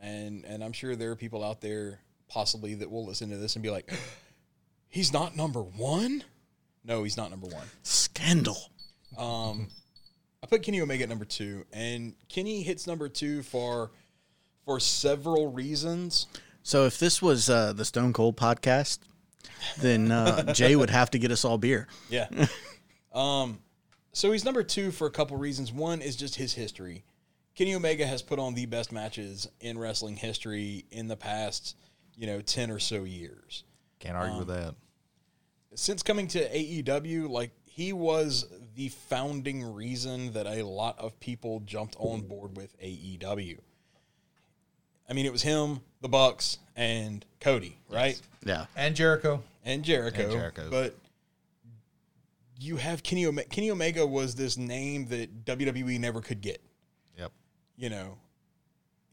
[0.00, 3.56] and and I'm sure there are people out there possibly that will listen to this
[3.56, 3.92] and be like,
[4.88, 6.24] he's not number one.
[6.84, 7.66] No, he's not number one.
[7.82, 8.56] Scandal.
[9.18, 9.68] Um,
[10.42, 13.92] I put Kenny Omega at number two, and Kenny hits number two for
[14.64, 16.26] for several reasons.
[16.62, 19.00] So if this was uh, the Stone Cold podcast,
[19.78, 21.88] then uh, Jay would have to get us all beer.
[22.08, 22.28] Yeah.
[23.12, 23.60] um,
[24.12, 25.72] so he's number two for a couple reasons.
[25.72, 27.04] One is just his history.
[27.54, 31.76] Kenny Omega has put on the best matches in wrestling history in the past,
[32.16, 33.64] you know, ten or so years.
[34.00, 34.74] can't argue with that
[35.74, 41.60] since coming to AEW, like he was the founding reason that a lot of people
[41.60, 43.58] jumped on board with AEW.
[45.08, 48.20] I mean, it was him, the Bucks, and Cody, right?
[48.44, 48.66] Yeah.
[48.76, 49.42] And Jericho.
[49.64, 50.22] And Jericho.
[50.22, 50.68] And Jericho.
[50.70, 50.96] But
[52.62, 53.48] you have Kenny Omega.
[53.48, 56.60] Kenny Omega was this name that WWE never could get
[57.18, 57.32] yep
[57.76, 58.16] you know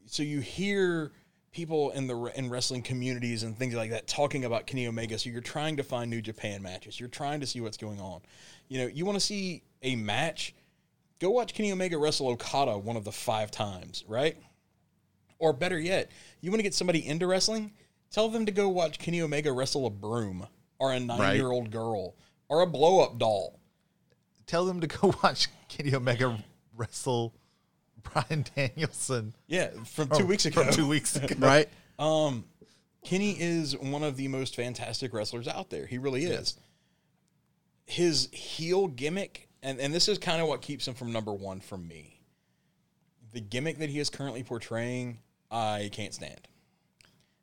[0.06, 1.12] so you hear
[1.52, 5.30] people in the in wrestling communities and things like that talking about Kenny Omega so
[5.30, 8.20] you're trying to find new Japan matches you're trying to see what's going on
[8.68, 10.54] you know you want to see a match
[11.20, 14.36] go watch Kenny Omega wrestle Okada one of the five times, right?
[15.38, 16.10] Or better yet,
[16.40, 17.72] you want to get somebody into wrestling?
[18.10, 20.46] Tell them to go watch Kenny Omega wrestle a broom
[20.78, 22.16] or a nine year old girl
[22.48, 23.60] or a blow up doll.
[24.46, 26.42] Tell them to go watch Kenny Omega
[26.76, 27.34] wrestle
[28.12, 30.64] Bryan Danielson Yeah, from two weeks ago.
[30.64, 31.34] from two weeks ago.
[31.38, 31.68] right?
[31.98, 32.44] Um,
[33.04, 35.86] Kenny is one of the most fantastic wrestlers out there.
[35.86, 36.56] He really is.
[37.86, 41.60] His heel gimmick, and, and this is kind of what keeps him from number one
[41.60, 42.20] for me.
[43.32, 45.18] The gimmick that he is currently portraying,
[45.50, 46.40] I can't stand.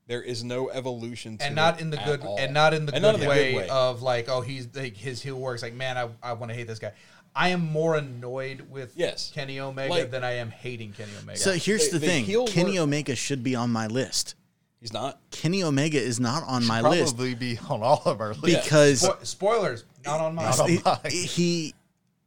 [0.07, 2.37] There is no evolution to and not it in the at good all.
[2.39, 3.69] and not in the, And good, not in the way, good way.
[3.69, 6.65] of like oh he's like his heel works like man I, I want to hate
[6.65, 6.93] this guy
[7.35, 9.31] i am more annoyed with Yes.
[9.33, 12.25] kenny omega Like- than i am hating kenny omega So here's The- the, the thing:
[12.25, 14.35] heel Kenny work- Omega should be on my list.
[14.79, 15.19] He's not.
[15.31, 18.63] Kenny Omega is not on my Probably list Probably be on all of our lists.
[18.63, 20.99] because Spo- spoilers not on mine Not on he, mine.
[21.11, 21.73] he-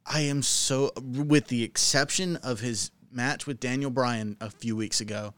[0.05, 4.99] I am so with the exception of his match with Daniel Bryan a few weeks
[4.99, 5.33] ago,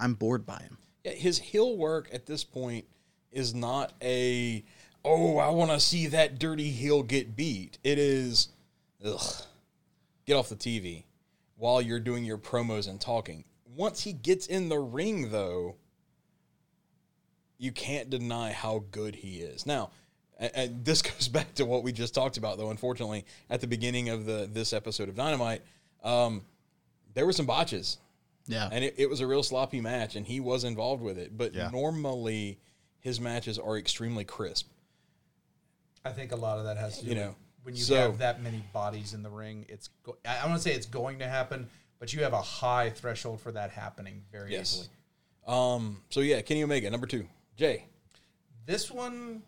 [0.00, 0.78] I'm bored by him.
[1.04, 2.86] Yeah, his heel work at this point
[3.30, 4.64] is not a
[5.04, 7.78] oh I want to see that dirty heel get beat.
[7.84, 8.48] It is
[9.04, 9.20] ugh,
[10.26, 11.04] get off the TV
[11.56, 13.44] while you're doing your promos and talking.
[13.76, 15.76] Once he gets in the ring, though,
[17.58, 19.66] you can't deny how good he is.
[19.66, 19.90] Now,
[20.38, 22.70] and, this goes back to what we just talked about, though.
[22.70, 25.62] Unfortunately, at the beginning of the this episode of Dynamite,
[26.02, 26.42] um,
[27.14, 27.98] there were some botches
[28.46, 28.68] Yeah.
[28.72, 31.36] and it, it was a real sloppy match, and he was involved with it.
[31.36, 31.68] But Yeah.
[31.70, 32.58] normally,
[33.00, 34.68] his matches are extremely crisp.
[36.04, 37.94] I think a lot of that has to do You with know, when you so-
[37.96, 41.18] have that many bodies in the ring it's go- i want to say it's going
[41.20, 44.72] to happen but you have a high threshold for that happening very Yes.
[44.74, 44.88] easily
[45.46, 46.02] Um.
[46.10, 47.26] So yeah, Kenny Omega, number two.
[47.56, 47.86] Jay.
[48.66, 49.42] This one,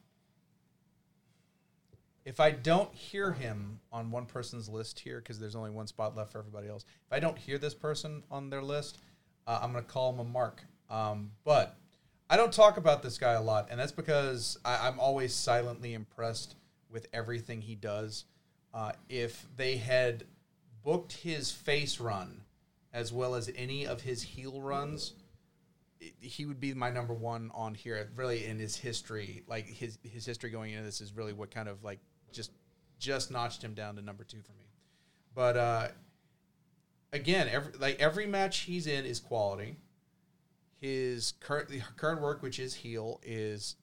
[2.25, 6.17] if I don't hear him on one person's list here, because there's only one spot
[6.17, 8.99] left for everybody else, if I don't hear this person on their list,
[9.47, 10.63] uh, I'm going to call him a mark.
[10.89, 11.77] Um, but
[12.31, 15.95] I don't talk about this guy a lot, and that's because I, I'm always silently
[15.95, 16.57] impressed
[16.91, 18.25] with everything he does.
[18.73, 20.25] Uh, if they had
[20.83, 22.43] booked his face run
[22.93, 25.15] as well as any of his heel runs,
[26.21, 28.11] he would be my number one on here.
[28.17, 31.69] Really, in his history, like his his history going into this is really what kind
[31.69, 32.01] of like
[32.33, 32.51] just
[32.99, 34.65] just notched him down to number two for me.
[35.35, 35.89] But uh,
[37.13, 39.77] again, every like every match he's in is quality.
[40.83, 43.77] His current current work, which is heel, is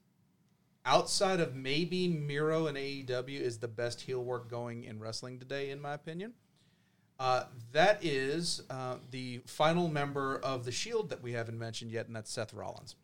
[0.85, 5.69] outside of maybe Miro and AEW, is the best heel work going in wrestling today,
[5.69, 6.33] in my opinion.
[7.17, 12.07] Uh, that is uh, the final member of the Shield that we haven't mentioned yet,
[12.07, 12.95] and that's Seth Rollins.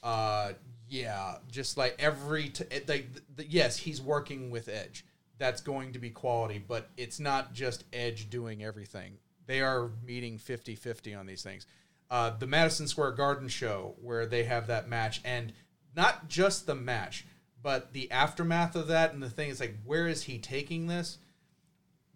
[0.00, 0.52] Uh,
[0.88, 5.04] yeah, just like every t- like th- th- yes, he's working with Edge.
[5.38, 9.18] That's going to be quality, but it's not just Edge doing everything.
[9.46, 11.66] They are meeting 50-50 on these things.
[12.12, 15.52] Uh, the Madison Square Garden show where they have that match, and
[15.96, 17.24] not just the match,
[17.62, 21.18] but the aftermath of that, and the thing is like, where is he taking this?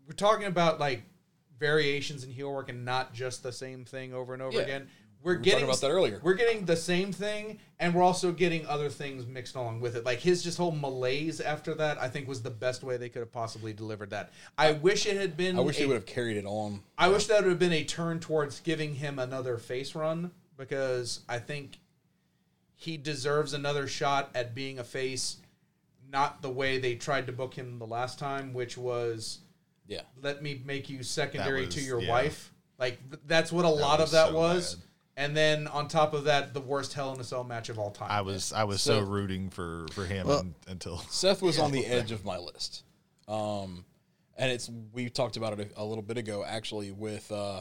[0.06, 1.02] we're talking about like
[1.58, 4.62] variations in heel work and not just the same thing over and over Yeah.
[4.62, 4.88] again.
[5.26, 6.20] We're were getting about that earlier.
[6.22, 10.04] We're getting the same thing, and we're also getting other things mixed along with it.
[10.04, 13.18] Like his just whole malaise after that, I think was the best way they could
[13.18, 14.30] have possibly delivered that.
[14.56, 15.58] I wish it had been.
[15.58, 16.80] I wish a- they would have carried it on.
[16.96, 21.20] I wish that would have been a turn towards giving him another face run because
[21.28, 21.80] I think
[22.76, 25.38] he deserves another shot at being a face,
[26.08, 29.40] not the way they tried to book him the last time, which was
[29.88, 30.02] Yeah.
[30.22, 32.10] let me make you secondary was- to your yeah.
[32.10, 32.52] wife.
[32.78, 34.74] Like that's what a lot of that so was.
[34.76, 34.84] bad.
[35.18, 37.90] And then on top of that, the worst Hell in a Cell match of all
[37.90, 38.10] time.
[38.10, 41.58] I was I was so, So- rooting for for him Well- un- until Seth was
[41.58, 42.84] on the edge of my list.
[43.28, 43.84] Um,
[44.36, 47.60] and it's we talked about it a, a little bit ago actually with uh,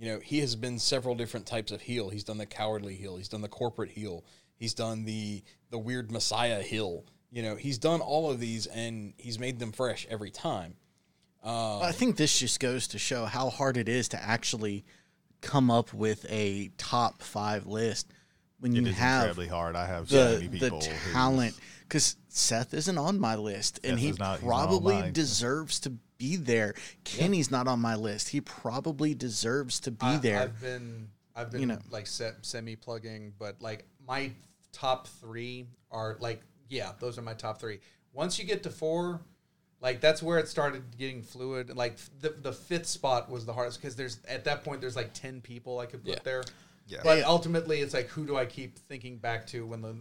[0.00, 2.08] you know, he has been several different types of heel.
[2.08, 4.24] He's done the cowardly heel, he's done the corporate heel,
[4.56, 7.04] he's done the the weird messiah heel.
[7.30, 10.76] You know, he's done all of these and he's made them fresh every time.
[11.44, 14.84] I think this just goes to show how hard it is to actually
[15.40, 18.12] come up with a top five list
[18.60, 19.76] when you is have incredibly hard.
[19.76, 20.80] I have so the many the people.
[20.80, 21.54] who- talent.
[21.82, 25.90] Because Seth isn't on my list, and Seth he not- he's not probably deserves to
[26.18, 26.74] be there.
[27.04, 28.28] Kenny's not on my list.
[28.28, 30.40] He probably deserves to be I, there.
[30.42, 31.78] I've been I've been You know.
[31.90, 34.32] like se- semi plugging, but like my
[34.72, 37.80] top three are like yeah, those are my top three.
[38.12, 39.22] Once you get to four,
[39.80, 41.76] like that's where it started getting fluid.
[41.76, 45.12] Like the the fifth spot was the hardest because there's at that point there's like
[45.14, 46.18] ten people I could put Yeah.
[46.24, 46.44] there.
[46.86, 46.98] Yeah.
[47.04, 49.94] But ultimately, it's like who do I keep thinking back to when the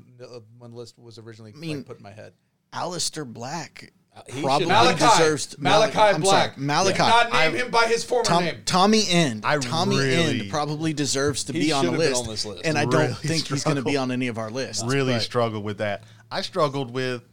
[0.58, 2.34] when the list was originally mean- like, put in my head?
[2.74, 3.92] Aleister Black
[4.28, 6.54] He probably should- Malachi deserves Malachi I'm Black.
[6.56, 6.98] Sorry, Malachi.
[7.00, 8.62] Not name him by his former Tom, name.
[8.66, 9.46] Tommy End.
[9.46, 12.24] I Tommy really- End probably deserves to He be on the should have been list,
[12.24, 12.66] on this list.
[12.66, 14.84] and I don't think he's going to be on any of our lists.
[14.86, 16.04] really but- struggled with that.
[16.32, 17.24] I struggled with.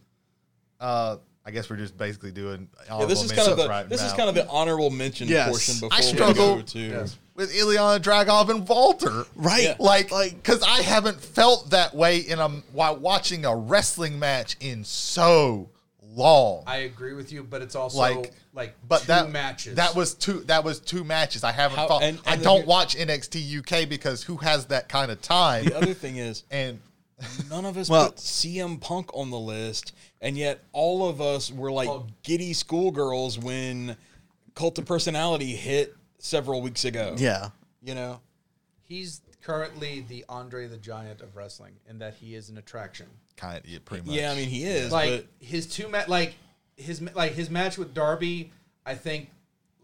[0.80, 1.16] Uh,
[1.46, 2.68] I guess we're just basically doing.
[2.88, 5.50] Yeah, this is kind of the right this is kind of the honorable mention Yes.
[5.50, 7.16] portion before I we struggle- go to Yes.
[7.34, 9.26] with Ilja Dragunov and Walter.
[9.34, 9.64] Right.
[9.64, 9.74] Yeah.
[9.78, 14.84] Like, because I haven't felt that way in a while watching a wrestling match in
[14.84, 15.68] so
[16.14, 16.62] long.
[16.66, 19.74] I agree with you, but it's also Like- like, but two that matches.
[19.74, 21.44] that was two that was two matches.
[21.44, 22.02] I haven't How- felt.
[22.04, 25.66] and- I don't the- watch NXT UK because who has that kind of time?
[25.66, 26.80] the other thing is and
[27.50, 29.92] none of us Well- put CM Punk on the list,
[30.24, 32.06] and yet all of us were like Oh.
[32.24, 33.96] giddy schoolgirls when
[34.54, 37.14] Cult of Personality hit several weeks ago.
[37.18, 37.50] Yeah.
[37.82, 38.20] you know.
[38.88, 43.06] he's currently the Andre the Giant of wrestling, in that he is an attraction.
[43.36, 44.16] kind of yeah, pretty much.
[44.16, 46.34] Yeah, I mean he is, like but his two ma- like
[46.76, 48.50] his like his match with Darby,
[48.86, 49.28] I think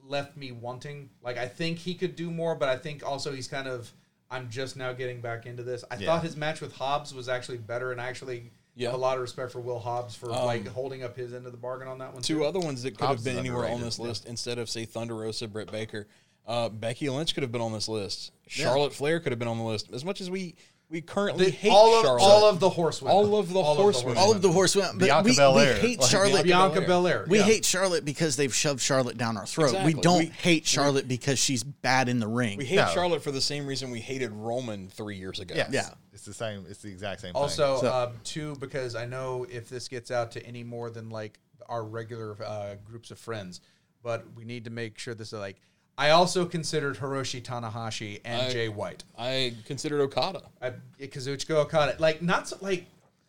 [0.06, 1.10] left me wanting.
[1.22, 3.92] Like I think he could do more, but I think also he's kind of
[4.30, 5.84] I'm just now getting back into this.
[5.90, 6.06] I Yeah.
[6.06, 8.50] thought his match with Hobbs was actually better, and I actually
[8.80, 8.94] Yeah.
[8.94, 11.52] a lot of respect for Will Hobbs for Um, like holding up his end of
[11.52, 12.22] the bargain on that one.
[12.22, 12.44] two too.
[12.44, 13.86] other ones that could Hobbs have been is anywhere on underrated.
[13.86, 16.08] this list instead of say Thunder Rosa, Britt Baker,
[16.46, 18.32] uh, Becky Lynch could have been on this list.
[18.48, 19.88] Charlotte Flair could have been on the list.
[19.92, 20.54] As much as we
[20.90, 24.18] we currently The- hate all of Charlotte, all of the horsewomen, All of the horsewomen.
[24.18, 24.98] All of the horsewomen.
[24.98, 25.74] But Bianca we, we Belair.
[25.76, 26.44] hate Like, Charlotte.
[26.44, 27.24] Bianca Belair.
[27.28, 27.44] We yeah.
[27.44, 29.66] hate Charlotte because they've shoved Charlotte down our throat.
[29.68, 29.94] Exactly.
[29.94, 32.58] We don't We- hate Charlotte because she's bad in the ring.
[32.58, 32.88] We hate No.
[32.88, 35.54] Charlotte for the same reason we hated Roman three years ago.
[35.56, 35.70] Yes.
[35.72, 35.90] Yeah.
[36.12, 36.66] It's the same.
[36.68, 37.36] It's the exact same.
[37.36, 37.82] Also, thing.
[37.88, 41.38] So- um, two because I know if this gets out to any more than like
[41.68, 43.60] our regular uh, groups of friends,
[44.02, 45.60] but we need to make sure this is like.
[46.00, 49.04] I also considered Hiroshi Tanahashi and I- Jay White.
[49.18, 50.42] I considered Okada.
[50.62, 51.96] I, Kazuchika Okada.
[51.98, 52.86] Like not so, like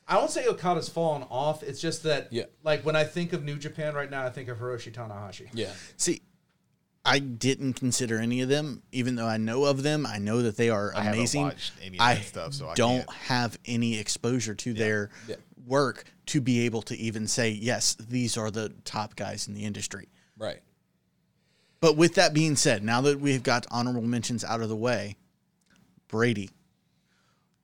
[0.08, 1.64] I won't say Okada's fallen off.
[1.64, 2.46] It's just that Yeah.
[2.64, 5.50] like when I think of New Japan right now, I think of Hiroshi Tanahashi.
[5.54, 5.74] Yeah.
[5.98, 6.22] See,
[7.04, 10.06] I didn't consider any of them, even though I know of them.
[10.06, 11.42] I know that they are I amazing.
[11.42, 13.12] watched any of I that stuff, so I don't can't.
[13.12, 15.36] have any exposure to their Yeah.
[15.66, 19.66] work to be able to even say yes, these are the top guys in the
[19.66, 20.08] industry.
[20.38, 20.62] Right.
[21.82, 25.18] But with that being said, now that we've got honorable mentions out of the way,
[26.08, 26.52] Brady,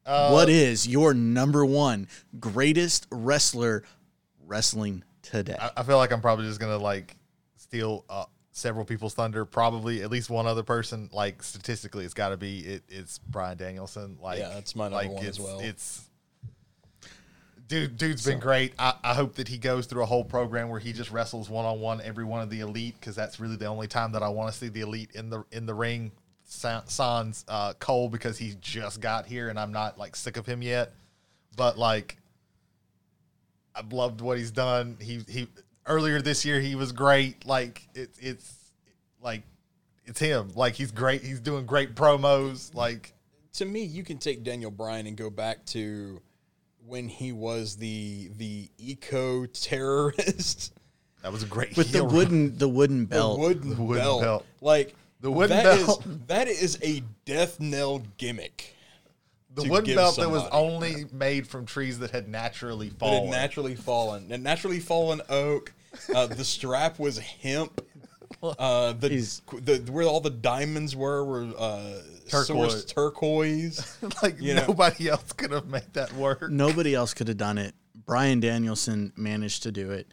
[0.05, 2.07] Uh, what is your number one
[2.39, 3.83] greatest wrestler
[4.45, 5.55] wrestling today?
[5.59, 7.15] I, I feel like I'm probably just gonna like
[7.57, 9.45] steal uh, several people's thunder.
[9.45, 11.09] Probably at least one other person.
[11.13, 14.17] Like statistically, it's got to be it, it's Bryan Danielson.
[14.21, 15.59] Like Yeah, that's my number like one as well.
[15.59, 16.06] It's
[17.67, 18.73] dude, dude's been great.
[18.79, 21.65] I, I hope that he goes through a whole program where he just wrestles one
[21.65, 24.29] on one every one of the elite because that's really the only time that I
[24.29, 26.11] want to see the elite in the in the ring.
[26.49, 30.61] Sans uh, Cole because he just got here and I'm not like sick of him
[30.61, 30.93] yet,
[31.57, 32.17] but like
[33.75, 34.97] I've loved what he's done.
[35.01, 35.47] He he
[35.85, 37.45] earlier this year he was great.
[37.45, 38.71] Like it's it's
[39.21, 39.43] like
[40.05, 40.51] it's him.
[40.55, 41.21] Like he's great.
[41.21, 42.73] He's doing great promos.
[42.73, 43.13] Like
[43.53, 46.21] to me, you can take Daniel Bryan and go back to
[46.87, 50.73] when he was the the eco terrorist,
[51.21, 53.39] that was a great With the wooden the wooden the belt.
[53.39, 54.21] wooden, The wooden belt.
[54.21, 54.45] belt.
[54.61, 56.03] Like The wooden that is- belt.
[56.27, 58.75] that is a death knell gimmick.
[59.53, 60.63] the wooden give belt that was somebody.
[60.65, 63.23] only made from trees that had naturally That fallen.
[63.23, 64.31] had naturally fallen.
[64.31, 65.73] And naturally fallen oak.
[66.13, 67.81] Uh, the strap was hemp.
[68.43, 72.85] Uh, the, He's- the where all the diamonds were were uh, Turquoise.
[72.85, 73.97] sourced turquoise.
[74.23, 74.67] like You know.
[74.67, 76.49] nobody else could have made that work.
[76.51, 77.73] Nobody else could have done it.
[78.05, 80.07] Bryan Danielson managed to do it.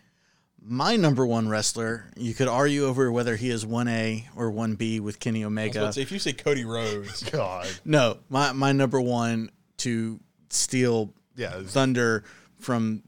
[0.66, 5.20] My number one wrestler, you could argue over whether he is 1A or 1B with
[5.20, 5.80] Kenny I was about Omega.
[5.88, 10.18] to say, if you say Cody Rhodes, God, No, my, my number one to
[10.48, 12.24] steal Yeah, it's- thunder
[12.60, 13.02] from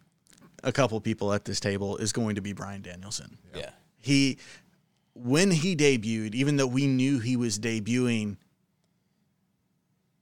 [0.63, 3.39] a couple people at this table is going to be Bryan Danielson.
[3.55, 4.37] yeah, He,
[5.17, 8.37] when he debuted, even though we knew he was debuting,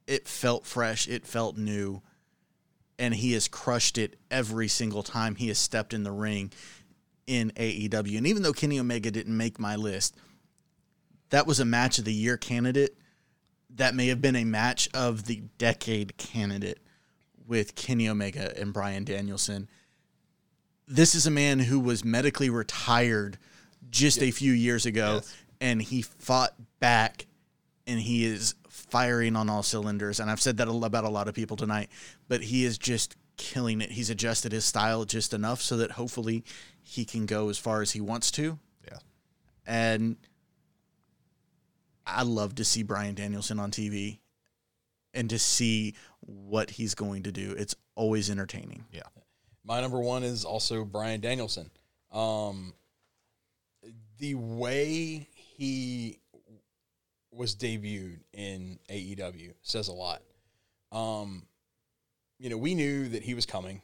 [0.07, 2.01] it felt fresh, it felt new,
[2.97, 6.51] and he has crushed it every single time he has stepped in the ring
[7.27, 8.17] in AEW.
[8.17, 10.15] And even though Kenny Omega didn't make my list,
[11.29, 12.97] that was a match of the year candidate.
[13.75, 16.79] That may have been a match of the decade candidate
[17.45, 19.67] with Kenny Omega and Bryan Danielson.
[20.87, 23.37] This is a man who was medically retired
[23.95, 25.35] just a few years ago, Yes.
[25.61, 27.25] and he fought back,
[27.87, 30.19] and he is firing on all cylinders.
[30.19, 31.89] And I've said that about a lot of people tonight,
[32.27, 33.91] but he is just killing it.
[33.91, 36.43] He's adjusted his style just enough so that hopefully
[36.83, 38.59] he can go as far as he wants to.
[38.85, 38.97] yeah.
[39.65, 40.17] And
[42.05, 44.19] I love to see Bryan Danielson on TV
[45.13, 47.55] and to see what he's going to do.
[47.57, 48.85] It's always entertaining.
[48.91, 49.03] Yeah.
[49.63, 51.71] my number one is also Bryan Danielson.
[52.11, 52.73] Um,
[54.19, 56.19] the way he
[57.31, 60.21] was debuted in AEW says a lot.
[60.91, 61.43] Um,
[62.39, 63.81] you know, we knew that he was coming.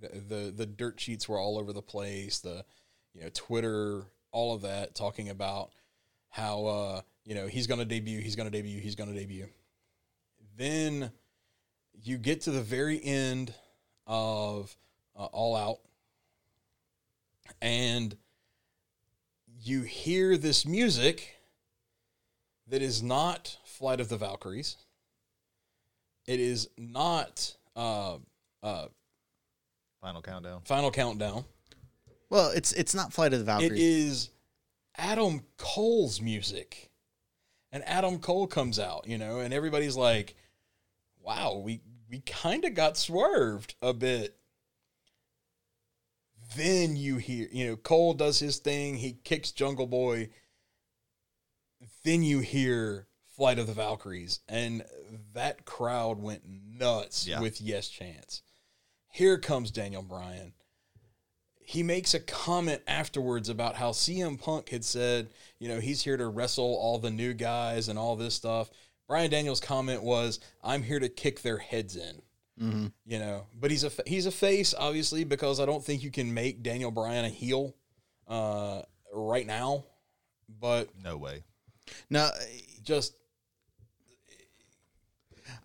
[0.00, 2.40] The, the the dirt sheets were all over the place.
[2.40, 2.64] The
[3.14, 4.02] you know Twitter,
[4.32, 5.70] all of that, talking about
[6.28, 9.18] how uh, you know he's going to debut, he's going to debut, he's going to
[9.18, 9.48] debut.
[10.56, 11.10] Then
[12.02, 13.52] you get to the very end
[14.06, 14.76] of
[15.16, 15.78] uh, All Out,
[17.62, 18.16] and
[19.66, 21.36] you hear this music
[22.68, 24.76] that is not Flight of the Valkyries.
[26.26, 28.18] It is not uh,
[28.62, 28.86] uh,
[30.00, 30.60] Final countdown.
[30.64, 31.44] Final Countdown.
[32.30, 33.72] Well, it's it's not Flight of the Valkyries.
[33.72, 34.30] It is
[34.96, 36.90] Adam Cole's music.
[37.72, 40.36] And Adam Cole comes out, you know, and everybody's like,
[41.20, 44.36] wow, we, we kind of got swerved a bit.
[46.56, 50.30] Then you hear, you know, Cole does his thing, he kicks Jungle Boy.
[52.02, 54.84] Then you hear Flight of the Valkyries, and
[55.32, 57.40] that crowd went nuts Yeah.
[57.40, 58.42] with Yes Chance.
[59.10, 60.54] Here comes Daniel Bryan
[61.66, 66.18] he makes a comment afterwards about how CM Punk had said, you know, he's here
[66.18, 68.70] to wrestle all the new guys and all this stuff.
[69.08, 72.22] Brian Daniels' comment was, "I'm here to kick their heads in."
[72.60, 72.92] Mhm.
[73.04, 76.32] You know, but he's a he's a face obviously because I don't think you can
[76.32, 77.74] make Daniel Bryan a heel
[78.28, 78.82] uh,
[79.12, 79.84] right now.
[80.60, 81.42] But No way.
[82.10, 82.30] No,
[82.82, 83.14] just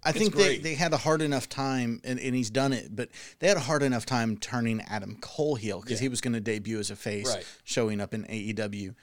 [0.03, 0.63] I think they, great.
[0.63, 3.09] they had a hard enough time, and, and he's done it, but
[3.39, 6.05] they had a hard enough time turning Adam Cole heel because Yeah.
[6.05, 7.45] he was going to debut as a face, Right.
[7.63, 8.95] showing up in AEW.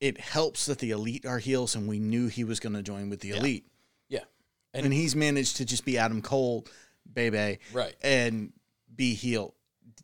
[0.00, 3.10] It helps that the Elite are heels, and we knew he was going to join
[3.10, 3.66] with the Elite.
[4.08, 4.24] yeah,
[4.72, 6.66] And, he's managed to just be Adam Cole,
[7.12, 7.94] baby, Right.
[8.02, 8.52] and
[8.94, 9.54] be heel.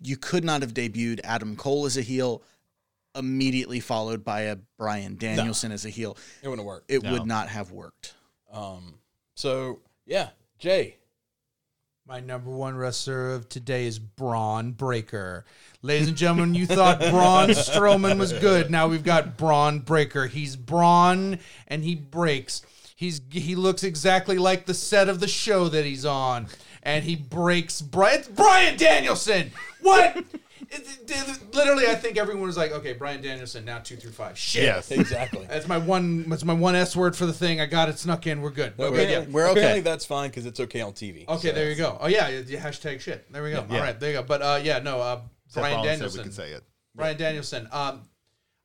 [0.02, 2.42] You could not have debuted Adam Cole as a heel,
[3.14, 6.16] immediately followed by a Bryan Danielson as a heel.
[6.42, 6.84] it wouldn't work.
[6.88, 7.12] It No.
[7.12, 8.14] would not have worked.
[8.52, 8.98] Um,
[9.34, 10.96] so yeah, Jay,
[12.08, 15.44] My number one wrestler of today is Bron Breakker.
[15.82, 18.70] Ladies and gentlemen, you thought Braun Strowman was good.
[18.70, 20.28] Now we've got Bron Breakker.
[20.28, 22.62] He's Braun and he breaks.
[22.94, 26.46] He's he looks exactly like the set of the show that he's on,
[26.86, 27.82] and he breaks.
[27.82, 29.50] Bri- It's Bryan Danielson.
[29.82, 30.16] What?
[30.16, 30.24] It-
[30.70, 34.38] it- literally, I think everyone was like, "Okay, Bryan Danielson now two through five.
[34.38, 34.90] Shit, Yes.
[34.90, 35.44] exactly.
[35.50, 36.28] that's my one.
[36.28, 37.60] That's my one S word for the thing.
[37.60, 38.40] I got it snuck in.
[38.40, 38.72] We're good.
[38.78, 39.00] We're good.
[39.00, 39.24] Okay, Yeah.
[39.30, 39.60] we're okay.
[39.60, 41.28] Apparently that's fine because it's okay on TV.
[41.28, 41.98] Okay, So- there you go.
[42.00, 43.30] Oh yeah, yeah, yeah, hashtag shit.
[43.32, 43.64] There we go.
[43.68, 43.76] Yeah.
[43.76, 44.22] All right, there you go.
[44.22, 46.18] But uh, yeah, no, uh, Seth Brian Rollins said Danielson.
[46.20, 46.64] we can say it.
[46.94, 47.68] Bryan Danielson.
[47.72, 48.02] Um,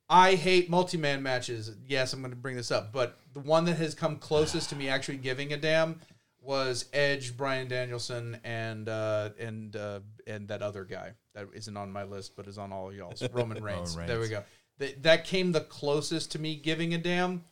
[0.10, 1.72] I hate multi-man matches.
[1.88, 4.76] Yes, I'm going to bring this up, but the one that has come closest to
[4.76, 6.02] me actually giving a damn
[6.42, 11.92] was Edge, Bryan Danielson, and uh, and uh, and that other guy that isn't on
[11.92, 13.96] my list but is on all y'all's Roman Reigns.
[13.96, 14.10] Reigns.
[14.10, 14.44] There we go.
[14.80, 17.44] That, that came the closest to me giving a damn.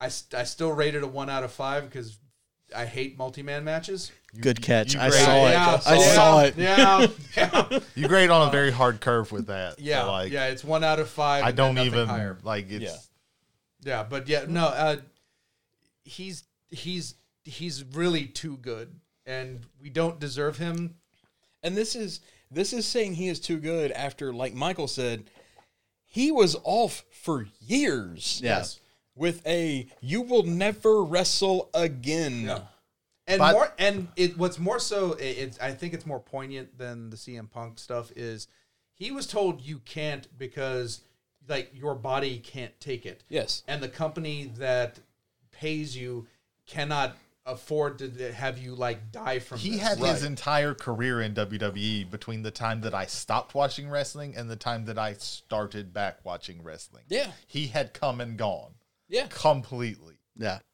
[0.00, 2.18] I, st- I still rated a one out of five because
[2.74, 4.12] I hate multi-man matches.
[4.40, 4.94] Good catch.
[4.94, 5.50] you I saw it.
[5.50, 6.56] Yeah, I yeah, saw it.
[6.56, 7.78] Yeah, yeah.
[7.96, 9.80] You grade on a very hard curve with that.
[9.80, 11.44] Yeah, So, like yeah, it's one out of five.
[11.44, 12.38] I don't even higher.
[12.44, 12.84] like it's.
[12.84, 12.96] Yeah.
[13.80, 14.96] Yeah, but yeah, no, uh,
[16.02, 17.14] he's he's
[17.48, 20.94] he's really too good, and we don't deserve him.
[21.62, 22.20] And this is
[22.50, 25.24] this is saying he is too good after, like Michael said,
[26.04, 28.40] he was off for years.
[28.42, 28.80] Yes.
[29.14, 32.42] With a you will never wrestle again.
[32.42, 32.60] Yeah.
[33.26, 36.78] And But- more, and it what's more so, it, it's I think it's more poignant
[36.78, 38.12] than the CM Punk stuff.
[38.16, 38.46] Is
[38.94, 41.00] he was told you can't because
[41.48, 43.24] like your body can't take it.
[43.28, 43.62] Yes.
[43.66, 45.00] and the company that
[45.50, 46.26] pays you
[46.66, 47.16] cannot
[47.48, 49.80] afford to have you like die from He this.
[49.80, 50.12] had Right.
[50.14, 54.56] his entire career in WWE between the time that I stopped watching wrestling and the
[54.56, 57.04] time that I started back watching wrestling.
[57.08, 57.32] Yeah.
[57.46, 58.74] He had come and gone
[59.08, 59.26] Yeah.
[59.30, 60.18] completely.
[60.36, 60.58] Yeah.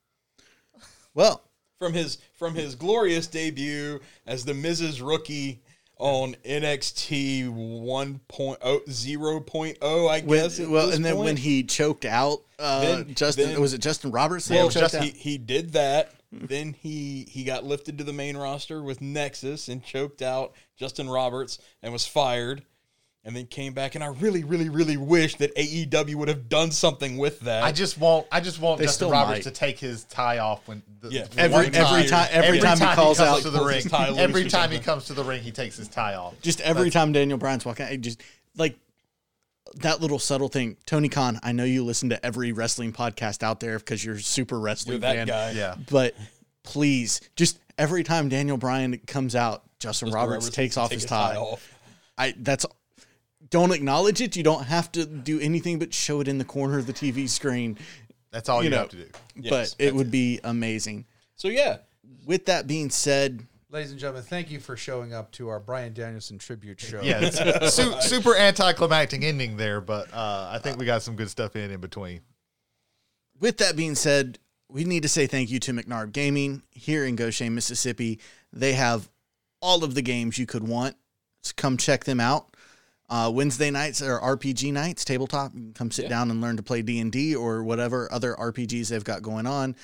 [1.15, 1.43] Well,
[1.79, 5.63] From his from his glorious debut as the Miz's Rookie
[5.97, 8.59] on NXT 1.0
[8.89, 10.59] 0.0, I when, guess.
[10.61, 13.79] at well, this and then when he choked out uh, Then- Justin, then- was it
[13.81, 14.47] Justin Roberts?
[14.49, 16.13] that Well, choked just he, he did that.
[16.49, 21.09] then he he got lifted to the main roster with Nexus and choked out Justin
[21.09, 22.63] Roberts and was fired.
[23.27, 26.71] And then came back, and I really, really, really wish that AEW would have done
[26.71, 27.65] something with that.
[27.65, 29.51] I just want I just want They Justin Roberts might.
[29.51, 31.23] to take his tie off when the, Yeah.
[31.25, 33.77] the Every- one every time- every time he calls comes out- to the ring.
[33.77, 36.17] his tie loose Every or time he comes to the ring, he takes his tie
[36.17, 36.35] off.
[36.43, 38.21] just every time Daniel Bryan's walking, I just
[38.59, 38.77] like
[39.77, 40.77] that little subtle thing.
[40.87, 44.59] Tony Khan, I know you listen to every wrestling podcast out there because you're super
[44.61, 45.27] wrestling You're that fan.
[45.27, 45.51] guy.
[45.53, 45.75] Yeah.
[45.91, 46.15] But
[46.63, 51.05] please, just every time Daniel Bryan comes out, Justin Roberts, Roberts takes off take his
[51.07, 51.37] tie.
[51.37, 51.69] off.
[52.17, 52.65] I that's
[53.51, 54.37] don't acknowledge it.
[54.37, 57.29] You don't have to do anything but show it in the corner of the TV
[57.29, 57.77] screen.
[58.31, 58.79] That's all you, You know.
[58.79, 59.07] have to do.
[59.37, 61.05] Yes, but it would be amazing.
[61.37, 61.79] So yeah,
[62.27, 65.93] With that being said, Ladies and gentlemen, thank you for showing up to our Bryan
[65.93, 67.01] Danielson tribute show.
[67.03, 71.29] Yeah, it's su- super anticlimactic ending there, but uh, I think we got some good
[71.29, 72.21] stuff in in between.
[73.41, 74.39] with that being said,
[74.71, 78.21] we need to say thank you to McNarb Gaming here in Goshen, Mississippi.
[78.53, 79.11] They have
[79.61, 80.95] all of the games you could want.
[81.43, 82.55] So come check them out.
[83.11, 85.53] Uh, Wednesday nights are RPG nights, tabletop.
[85.53, 86.11] You can come sit Yeah.
[86.11, 89.49] down and learn to play D and D or whatever other RPGs they've got going
[89.49, 89.75] on.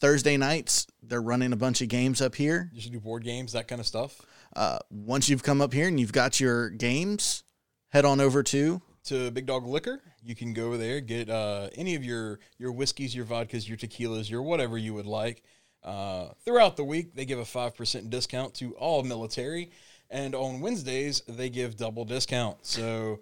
[0.00, 2.70] Thursday nights, they're running a bunch of games up here.
[2.72, 4.20] you should do board games, that kind of stuff.
[4.56, 7.44] Uh, once you've come up here and you've got your games,
[7.90, 10.00] head on over to to Big Dog Liquor.
[10.22, 14.30] You can go there get uh, any of your your whiskeys, your vodkas, your tequilas,
[14.30, 15.42] your whatever you would like.
[15.82, 19.70] Uh, throughout the week, they give a five percent discount to all military,
[20.10, 22.58] and on Wednesdays they give double discount.
[22.66, 23.20] So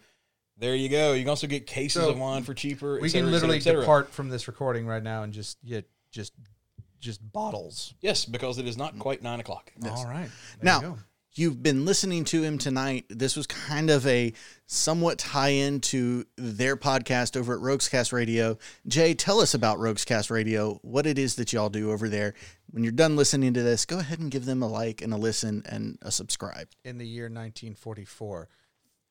[0.56, 1.12] there you go.
[1.12, 2.98] You can also get cases So of wine for cheaper.
[3.00, 3.80] we et cetera, can et cetera, literally et cetera.
[3.80, 6.32] depart from this recording right now and just get just
[7.00, 7.94] just bottles.
[8.00, 9.72] Yes, because it is not quite nine o'clock.
[9.84, 10.30] All right.
[10.60, 10.98] There now, you
[11.38, 13.06] you've been listening to him tonight.
[13.08, 14.32] This was kind of a
[14.66, 18.58] somewhat tie in to their podcast over at Roguescast Radio.
[18.86, 22.34] Jay, tell us about Roguescast Radio, what it is that y'all do over there.
[22.70, 25.16] When you're done listening to this, go ahead and give them a like and a
[25.16, 26.68] listen and a subscribe.
[26.84, 28.48] in the year 1944,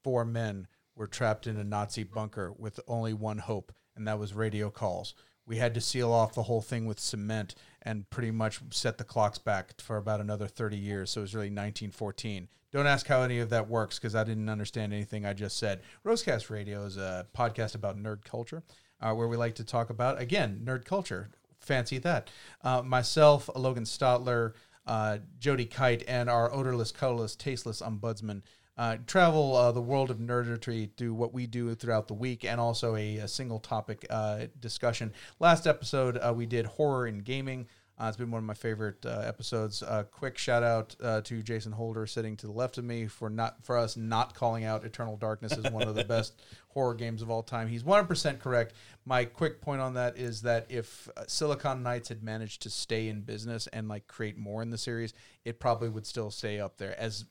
[0.03, 4.33] four men were trapped in a Nazi bunker with only one hope, and that was
[4.33, 5.13] radio calls.
[5.45, 7.55] We had to seal off the whole thing with cement
[7.87, 11.09] and pretty much set the clocks back for about another 30 years.
[11.09, 12.49] So it was really 1914.
[12.73, 15.81] Don't ask how any of that works because I didn't understand anything I just said.
[16.05, 18.61] Roguescast Radio is a podcast about nerd culture
[19.01, 21.29] uh, where we like to talk about, again, nerd culture.
[21.61, 22.29] Fancy that.
[22.61, 24.53] Uh, myself, Logan Stotler,
[24.85, 28.41] uh, Jody Kite, and our odorless, colorless, tasteless ombudsman
[28.77, 32.61] uh, travel uh, the world of nerdistry through what we do throughout the week and
[32.61, 35.11] also a, a single topic uh, discussion.
[35.39, 37.67] Last episode, uh, we did horror in gaming.
[37.99, 39.81] Uh, it's been one of my favorite uh, episodes.
[39.81, 43.27] Uh, quick shout out uh, to Jason Holder sitting to the left of me for
[43.27, 46.39] not for us not calling out Eternal Darkness as one of the best
[46.69, 47.67] horror games of all time.
[47.67, 48.73] He's 100% correct.
[49.03, 53.07] My quick point on that is that if uh, Silicon Knights had managed to stay
[53.07, 56.77] in business and like create more in the series, it probably would still stay up
[56.77, 56.99] there.
[56.99, 57.25] As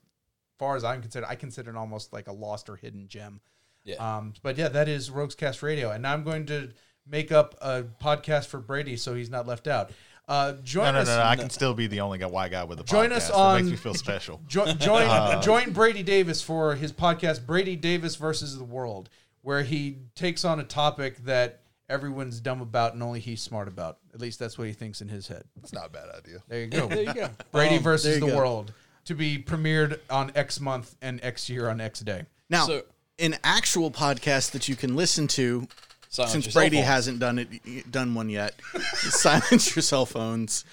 [0.58, 3.40] far as I'm concerned, I consider it almost like a lost or hidden gem.
[3.84, 4.16] Yeah.
[4.16, 6.70] Um, but yeah, that is Rogues Cast Radio, and now I'm going to
[7.06, 9.92] make up a podcast for Brady so he's not left out.
[10.28, 11.06] Uh, join No, no, us.
[11.08, 11.22] no, no.
[11.22, 13.16] I can still be the only guy, white guy with a Join podcast.
[13.16, 14.40] us That on- makes me feel special.
[14.48, 19.08] Jo- join Uh, join Brady Davis for his podcast Brady Davis versus the World,
[19.42, 23.98] where he takes on a topic that everyone's dumb about and only he's smart about.
[24.12, 25.44] At least that's what he thinks in his head.
[25.54, 26.42] That's not a bad idea.
[26.48, 26.86] There you go.
[26.88, 27.30] There you go.
[27.52, 28.36] Brady Um, versus there the go.
[28.36, 28.72] World
[29.04, 32.24] to be premiered on X month and X year on X day.
[32.50, 32.82] Now, So-
[33.20, 35.68] an actual podcast that you can listen to
[36.16, 38.54] Silence since Brady hasn't done it done one yet.
[38.94, 40.64] silence your cell phones.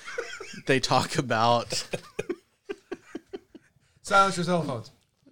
[0.67, 1.85] They talk about
[4.03, 4.91] Silence your cell phones.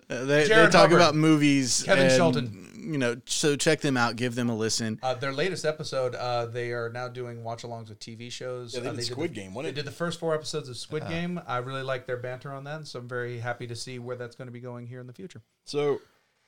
[0.09, 0.97] uh, they, they talk Hubbard.
[0.97, 1.83] about movies.
[1.83, 2.67] Kevin and, Shelton.
[2.75, 4.17] You know, so check them out.
[4.17, 4.99] Give them a listen.
[5.01, 8.73] Uh, their latest episode, uh, they are now doing watch alongs with TV shows.
[8.73, 9.81] Yeah, they uh, did Squid the, Game, They wasn't it?
[9.81, 11.39] did the first four episodes of Squid Game.
[11.47, 14.35] I really like their banter on that, so I'm very happy to see where that's
[14.35, 15.41] going to be going here in the future.
[15.63, 16.01] So,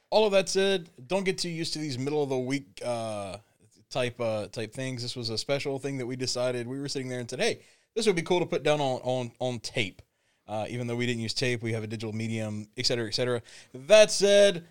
[0.09, 3.37] all of that said, don't get too used to these middle of the week uh,
[3.93, 5.01] type uh, type things.
[5.01, 6.67] This was a special thing that we decided.
[6.67, 7.59] We were sitting there and said, "Hey,
[7.95, 10.01] this would be cool to put down on on on tape."
[10.45, 13.13] Uh, even though we didn't use tape, we have a digital medium, et cetera, et
[13.13, 13.41] cetera.
[13.73, 14.65] That said,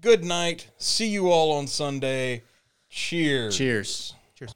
[0.00, 0.70] good night.
[0.78, 2.42] See you all on Sunday.
[2.88, 3.58] Cheers.
[3.58, 4.14] Cheers.
[4.34, 4.54] Cheers.